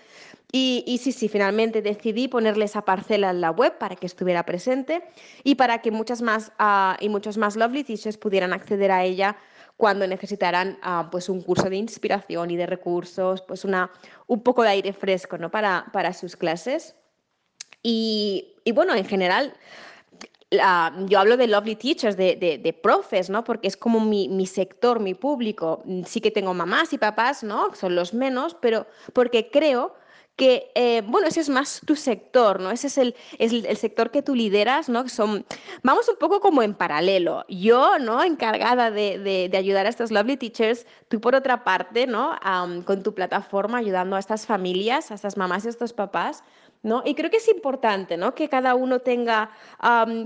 Y, 0.57 1.01
sí, 1.03 1.11
sí, 1.11 1.27
finalmente 1.27 1.81
decidí 1.81 2.29
ponerle 2.29 2.63
esa 2.63 2.83
parcela 2.83 3.31
en 3.31 3.41
la 3.41 3.51
web 3.51 3.77
para 3.77 3.97
que 3.97 4.05
estuviera 4.05 4.45
presente 4.45 5.03
y 5.43 5.55
para 5.55 5.81
que 5.81 5.91
muchas 5.91 6.21
más 6.21 6.53
ah, 6.59 6.95
y 7.01 7.09
muchos 7.09 7.35
más 7.35 7.57
Lovely 7.57 7.83
Teachers 7.83 8.17
pudieran 8.17 8.53
acceder 8.53 8.89
a 8.89 9.03
ella 9.03 9.35
cuando 9.75 10.07
necesitaran 10.07 10.79
ah, 10.81 11.09
pues 11.11 11.27
un 11.27 11.41
curso 11.41 11.69
de 11.69 11.75
inspiración 11.75 12.51
y 12.51 12.55
de 12.55 12.67
recursos, 12.67 13.41
pues 13.41 13.65
una, 13.65 13.91
un 14.27 14.43
poco 14.43 14.63
de 14.63 14.69
aire 14.69 14.93
fresco 14.93 15.37
¿no? 15.37 15.51
para, 15.51 15.87
para 15.91 16.13
sus 16.13 16.37
clases. 16.37 16.95
Y, 17.83 18.55
y 18.63 18.71
bueno, 18.71 18.95
en 18.95 19.03
general, 19.03 19.53
yo 20.51 21.19
hablo 21.19 21.35
de 21.35 21.47
lovely 21.47 21.75
teachers, 21.75 22.15
de, 22.15 22.37
de, 22.37 22.59
de, 22.59 22.71
profes, 22.71 23.29
¿no? 23.29 23.43
Porque 23.43 23.67
es 23.67 23.75
como 23.75 23.99
mi, 23.99 24.29
mi, 24.29 24.47
sector, 24.47 25.01
mi 25.01 25.15
público. 25.15 25.83
Sí 26.05 26.21
que 26.21 26.31
tengo 26.31 26.53
mamás 26.53 26.93
y 26.93 26.97
papás, 26.97 27.43
¿no? 27.43 27.75
Son 27.75 27.93
los 27.93 28.13
menos, 28.13 28.55
pero 28.61 28.87
porque 29.11 29.49
creo 29.51 29.95
que, 30.35 30.71
eh, 30.75 31.01
bueno, 31.05 31.27
ese 31.27 31.39
es 31.39 31.49
más 31.49 31.81
tu 31.85 31.95
sector, 31.95 32.59
¿no? 32.59 32.71
Ese 32.71 32.87
es 32.87 32.97
el, 32.97 33.15
el, 33.39 33.77
sector 33.77 34.11
que 34.11 34.21
tú 34.21 34.35
lideras, 34.35 34.89
¿no? 34.89 35.07
Son, 35.07 35.45
vamos 35.81 36.09
un 36.09 36.17
poco 36.17 36.41
como 36.41 36.61
en 36.61 36.73
paralelo. 36.73 37.45
Yo, 37.47 37.99
¿no? 37.99 38.21
Encargada 38.21 38.91
de, 38.91 39.19
de, 39.19 39.57
ayudar 39.57 39.85
a 39.85 39.89
estos 39.89 40.11
lovely 40.11 40.35
teachers, 40.35 40.85
tú 41.07 41.21
por 41.21 41.35
otra 41.35 41.63
parte, 41.63 42.05
¿no? 42.07 42.35
con 42.85 43.03
tu 43.03 43.13
plataforma 43.13 43.77
ayudando 43.77 44.15
a 44.15 44.19
estas 44.19 44.45
familias, 44.45 45.11
a 45.11 45.15
estas 45.15 45.37
mamás 45.37 45.63
y 45.63 45.67
a 45.67 45.71
estos 45.71 45.93
papás 45.93 46.43
Y 47.03 47.15
creo 47.15 47.31
que 47.31 47.37
es 47.37 47.47
importante. 47.49 48.17
Que 48.35 48.49
cada 48.49 48.75
uno 48.75 48.99
tenga, 48.99 49.49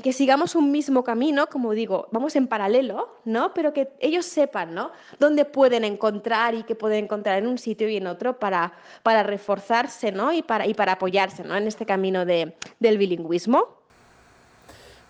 que 0.04 0.14
sigamos 0.14 0.56
un 0.56 0.72
mismo 0.72 1.04
camino, 1.04 1.48
como 1.48 1.74
digo, 1.74 2.08
vamos 2.12 2.36
en 2.36 2.48
paralelo, 2.48 3.16
¿no? 3.26 3.54
Pero 3.54 3.74
que 3.74 3.94
ellos 4.00 4.26
sepan. 4.26 4.76
Dónde 5.20 5.46
pueden 5.46 5.84
encontrar 5.84 6.56
y 6.56 6.64
qué 6.64 6.76
pueden 6.76 7.06
encontrar 7.06 7.38
en 7.40 7.48
un 7.48 7.58
sitio 7.58 7.88
y 7.88 7.98
en 7.98 8.08
otro 8.08 8.40
para, 8.40 8.74
reforzarse. 9.06 10.14
Y 10.34 10.44
para, 10.44 10.92
apoyarse. 10.92 11.44
En 11.44 11.68
este 11.68 11.86
camino 11.86 12.26
de, 12.26 12.56
del 12.80 12.98
bilingüismo. 12.98 13.80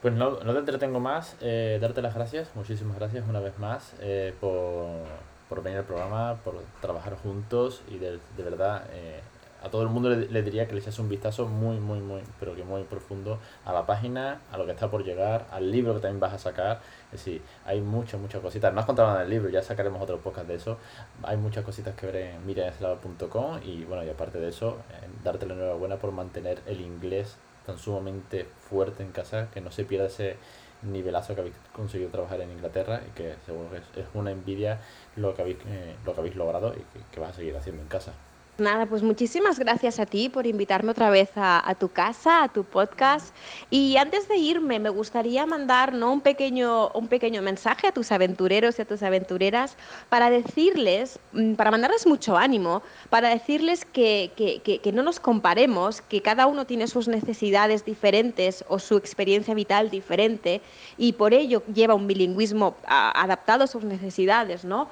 Pues 0.01 0.13
no, 0.13 0.31
no 0.43 0.53
te 0.53 0.59
entretengo 0.59 1.01
más, 1.01 1.35
eh, 1.41 1.77
darte 1.81 2.01
las 2.01 2.15
gracias, 2.15 2.49
muchísimas 2.55 2.97
gracias 2.97 3.27
una 3.27 3.41
vez 3.41 3.59
más 3.59 3.93
eh, 3.99 4.33
por, 4.39 5.61
venir 5.61 5.79
al 5.79 5.83
programa, 5.83 6.35
por 6.41 6.55
trabajar 6.79 7.17
juntos 7.17 7.83
y 7.89 7.97
de, 7.97 8.17
de 8.37 8.43
verdad 8.43 8.85
eh, 8.93 9.19
a 9.61 9.69
todo 9.69 9.81
el 9.83 9.89
mundo 9.89 10.09
le, 10.09 10.41
diría 10.41 10.67
que 10.67 10.73
le 10.73 10.79
echase 10.79 11.01
un 11.01 11.09
vistazo 11.09 11.45
muy, 11.45 11.77
muy, 11.77 11.99
muy, 11.99 12.21
pero 12.39 12.55
que 12.55 12.63
muy 12.63 12.83
profundo 12.83 13.39
a 13.65 13.73
la 13.73 13.85
página, 13.85 14.41
a 14.51 14.57
lo 14.57 14.65
que 14.65 14.71
está 14.71 14.89
por 14.89 15.03
llegar, 15.03 15.47
al 15.51 15.71
libro 15.71 15.93
que 15.95 15.99
también 15.99 16.19
vas 16.19 16.33
a 16.33 16.37
sacar. 16.37 16.81
Es 17.11 17.23
decir, 17.23 17.41
hay 17.65 17.81
muchas, 17.81 18.19
muchas 18.21 18.41
cositas. 18.41 18.73
No 18.73 18.79
has 18.79 18.85
contado 18.85 19.09
nada 19.09 19.21
del 19.21 19.29
libro, 19.29 19.49
ya 19.49 19.61
sacaremos 19.61 20.01
otro 20.01 20.17
podcast 20.19 20.47
de 20.47 20.55
eso. 20.55 20.77
Hay 21.23 21.37
muchas 21.37 21.65
cositas 21.65 21.95
que 21.95 22.05
ver 22.05 22.15
en 22.15 22.45
miraeslava.com 22.45 23.59
y 23.63 23.83
bueno, 23.83 24.03
y 24.03 24.09
aparte 24.09 24.39
de 24.39 24.49
eso, 24.49 24.77
eh, 24.91 25.07
darte 25.23 25.45
la 25.45 25.55
enhorabuena 25.55 25.97
por 25.97 26.11
mantener 26.11 26.61
el 26.65 26.81
inglés 26.81 27.37
tan 27.65 27.77
sumamente 27.77 28.45
fuerte 28.69 29.03
en 29.03 29.11
casa, 29.11 29.49
que 29.53 29.61
no 29.61 29.71
se 29.71 29.83
pierda 29.83 30.07
ese 30.07 30.37
nivelazo 30.81 31.35
que 31.35 31.41
habéis 31.41 31.55
conseguido 31.73 32.09
trabajar 32.09 32.39
en 32.39 32.51
Inglaterra 32.51 33.01
y 33.05 33.11
que 33.11 33.35
seguro 33.45 33.69
que 33.71 33.99
es, 33.99 34.07
una 34.13 34.31
envidia 34.31 34.79
lo 35.17 35.35
que 35.35 35.41
habéis, 35.41 35.57
eh, 35.67 35.95
lo 36.05 36.13
que 36.13 36.19
habéis 36.21 36.35
logrado 36.37 36.73
y 36.73 36.77
que, 36.77 37.03
que 37.11 37.19
vas 37.19 37.31
a 37.31 37.33
seguir 37.33 37.55
haciendo 37.57 37.81
en 37.81 37.89
casa. 37.89 38.13
Nada, 38.59 38.85
pues 38.85 39.03
muchísimas 39.03 39.57
gracias 39.57 39.99
a 39.99 40.05
ti 40.05 40.27
por 40.27 40.45
invitarme 40.45 40.91
otra 40.91 41.09
vez 41.09 41.29
a, 41.35 41.75
tu 41.79 41.89
casa, 41.89 42.43
a 42.43 42.49
tu 42.49 42.63
podcast. 42.63 43.33
Y 43.69 43.95
antes 43.97 44.27
de 44.27 44.37
irme, 44.37 44.79
me 44.79 44.89
gustaría 44.89 45.45
mandar 45.45 45.93
¿no? 45.93 46.11
un, 46.11 46.21
pequeño, 46.21 46.89
un 46.89 47.07
pequeño 47.07 47.41
mensaje 47.41 47.87
a 47.87 47.91
tus 47.91 48.11
aventureros 48.11 48.77
y 48.77 48.81
a 48.81 48.85
tus 48.85 49.01
aventureras 49.03 49.77
para 50.09 50.29
decirles, 50.29 51.19
mm, 51.31 51.53
para 51.53 51.71
mandarles 51.71 52.05
mucho 52.05 52.35
ánimo, 52.35 52.81
para 53.09 53.29
decirles 53.29 53.85
que, 53.85 54.31
que, 54.35 54.91
no 54.91 55.03
nos 55.03 55.19
comparemos, 55.19 56.01
que 56.01 56.21
cada 56.21 56.47
uno 56.47 56.65
tiene 56.65 56.87
sus 56.87 57.07
necesidades 57.07 57.85
diferentes 57.85 58.65
o 58.67 58.79
su 58.79 58.97
experiencia 58.97 59.53
vital 59.53 59.89
diferente 59.89 60.61
y 60.97 61.13
por 61.13 61.33
ello 61.33 61.63
lleva 61.73 61.93
un 61.93 62.07
bilingüismo 62.07 62.75
adaptado 62.85 63.63
a 63.63 63.67
sus 63.67 63.83
necesidades, 63.83 64.65
¿no? 64.65 64.89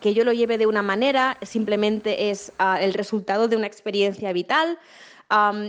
Que 0.00 0.14
yo 0.14 0.24
lo 0.24 0.32
lleve 0.32 0.58
de 0.58 0.66
una 0.66 0.82
manera, 0.82 1.38
simplemente 1.42 2.30
es 2.30 2.52
ah, 2.58 2.80
el 2.80 2.94
resultado 2.94 3.48
de 3.48 3.56
una 3.56 3.66
experiencia 3.66 4.32
vital. 4.32 4.78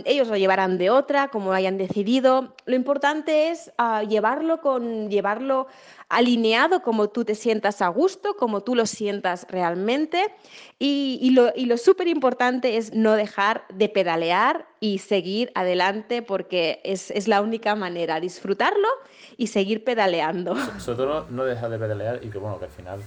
ellos 0.04 0.28
lo 0.28 0.36
llevarán 0.36 0.78
de 0.78 0.90
otra, 0.90 1.28
como 1.28 1.52
hayan 1.52 1.78
decidido. 1.78 2.54
Lo 2.66 2.76
importante 2.76 3.50
es 3.50 3.72
ah, 3.78 4.02
llevarlo 4.02 4.60
con 4.60 5.08
llevarlo 5.10 5.66
alineado 6.08 6.80
como 6.80 7.08
tú 7.08 7.24
te 7.24 7.34
sientas 7.34 7.82
a 7.82 7.88
gusto, 7.88 8.34
como 8.36 8.62
tú 8.62 8.74
lo 8.74 8.86
sientas 8.86 9.46
realmente. 9.50 10.32
Y, 10.78 11.30
lo, 11.30 11.52
y 11.54 11.66
lo 11.66 11.76
súper 11.76 12.08
importante 12.08 12.76
es 12.76 12.94
no 12.94 13.12
dejar 13.12 13.64
de 13.68 13.88
pedalear 13.88 14.66
y 14.80 14.98
seguir 14.98 15.50
adelante 15.54 16.22
porque 16.22 16.80
es, 16.84 17.10
es, 17.10 17.28
la 17.28 17.42
única 17.42 17.74
manera, 17.74 18.20
disfrutarlo 18.20 18.88
y 19.36 19.48
seguir 19.48 19.84
pedaleando. 19.84 20.56
Sobre 20.78 20.98
todo 20.98 21.26
no 21.30 21.44
dejar 21.44 21.70
de 21.70 21.78
pedalear 21.78 22.20
y 22.22 22.28
que 22.28 22.38
bueno, 22.38 22.58
que 22.58 22.66
al 22.66 22.70
final 22.70 23.00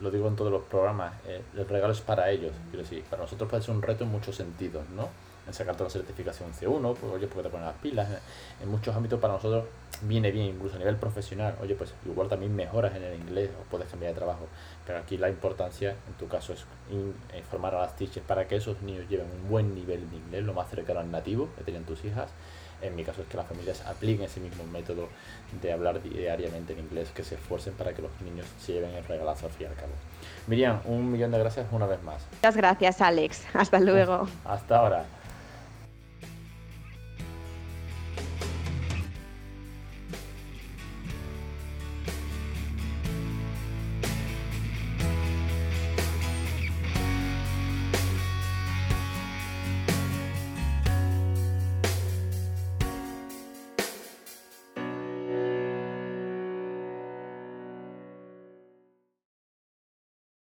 lo 0.00 0.10
digo 0.10 0.28
en 0.28 0.36
todos 0.36 0.52
los 0.52 0.62
programas, 0.64 1.14
eh, 1.26 1.42
el 1.56 1.68
regalo 1.68 1.92
es 1.92 2.00
para 2.00 2.30
ellos. 2.30 2.52
Quiero 2.70 2.82
decir, 2.82 3.02
para 3.04 3.22
nosotros 3.22 3.48
puede 3.48 3.62
ser 3.62 3.74
un 3.74 3.82
reto 3.82 4.04
en 4.04 4.10
muchos 4.10 4.36
sentidos, 4.36 4.84
¿no? 4.94 5.08
En 5.46 5.54
sacarte 5.54 5.82
la 5.82 5.90
certificación 5.90 6.52
C1, 6.52 6.94
pues 6.94 7.12
oye, 7.12 7.26
porque 7.26 7.44
te 7.44 7.48
ponen 7.48 7.66
las 7.66 7.76
pilas. 7.76 8.08
En 8.62 8.68
muchos 8.68 8.94
ámbitos 8.94 9.18
para 9.18 9.34
nosotros 9.34 9.64
viene 10.02 10.30
bien, 10.30 10.46
incluso 10.46 10.76
a 10.76 10.78
nivel 10.78 10.96
profesional. 10.96 11.54
Oye, 11.62 11.74
pues 11.74 11.94
igual 12.04 12.28
también 12.28 12.54
mejoras 12.54 12.94
en 12.94 13.02
el 13.02 13.18
inglés 13.18 13.50
o 13.58 13.64
puedes 13.70 13.88
cambiar 13.88 14.12
de 14.12 14.18
trabajo. 14.18 14.46
Pero 14.86 14.98
aquí 14.98 15.16
la 15.16 15.30
importancia, 15.30 15.96
en 16.06 16.14
tu 16.18 16.28
caso, 16.28 16.52
es 16.52 16.64
informar 17.36 17.74
a 17.74 17.80
las 17.80 17.96
teachers 17.96 18.26
para 18.26 18.46
que 18.46 18.56
esos 18.56 18.82
niños 18.82 19.08
lleven 19.08 19.26
un 19.42 19.48
buen 19.48 19.74
nivel 19.74 20.08
de 20.10 20.16
inglés, 20.16 20.44
lo 20.44 20.52
más 20.52 20.68
cercano 20.68 21.00
al 21.00 21.10
nativo 21.10 21.48
que 21.56 21.64
tenían 21.64 21.84
tus 21.84 22.04
hijas 22.04 22.30
en 22.82 22.96
mi 22.96 23.04
caso 23.04 23.22
es 23.22 23.28
que 23.28 23.36
las 23.36 23.46
familias 23.46 23.84
apliquen 23.86 24.24
ese 24.26 24.40
mismo 24.40 24.64
método 24.64 25.08
de 25.60 25.72
hablar 25.72 26.02
diariamente 26.02 26.72
en 26.72 26.80
inglés, 26.80 27.10
que 27.14 27.24
se 27.24 27.34
esfuercen 27.34 27.74
para 27.74 27.92
que 27.92 28.02
los 28.02 28.10
niños 28.20 28.46
se 28.60 28.74
lleven 28.74 28.94
el 28.94 29.04
regalazo 29.04 29.46
al 29.46 29.52
fin 29.52 29.66
y 29.66 29.70
al 29.70 29.76
cabo. 29.76 29.92
Miriam, 30.46 30.80
un 30.84 31.10
millón 31.10 31.30
de 31.30 31.38
gracias 31.38 31.66
una 31.72 31.86
vez 31.86 32.02
más. 32.02 32.26
Muchas 32.32 32.56
gracias, 32.56 33.00
Alex. 33.00 33.46
Hasta 33.54 33.80
luego. 33.80 34.28
Hasta 34.44 34.78
ahora. 34.78 35.04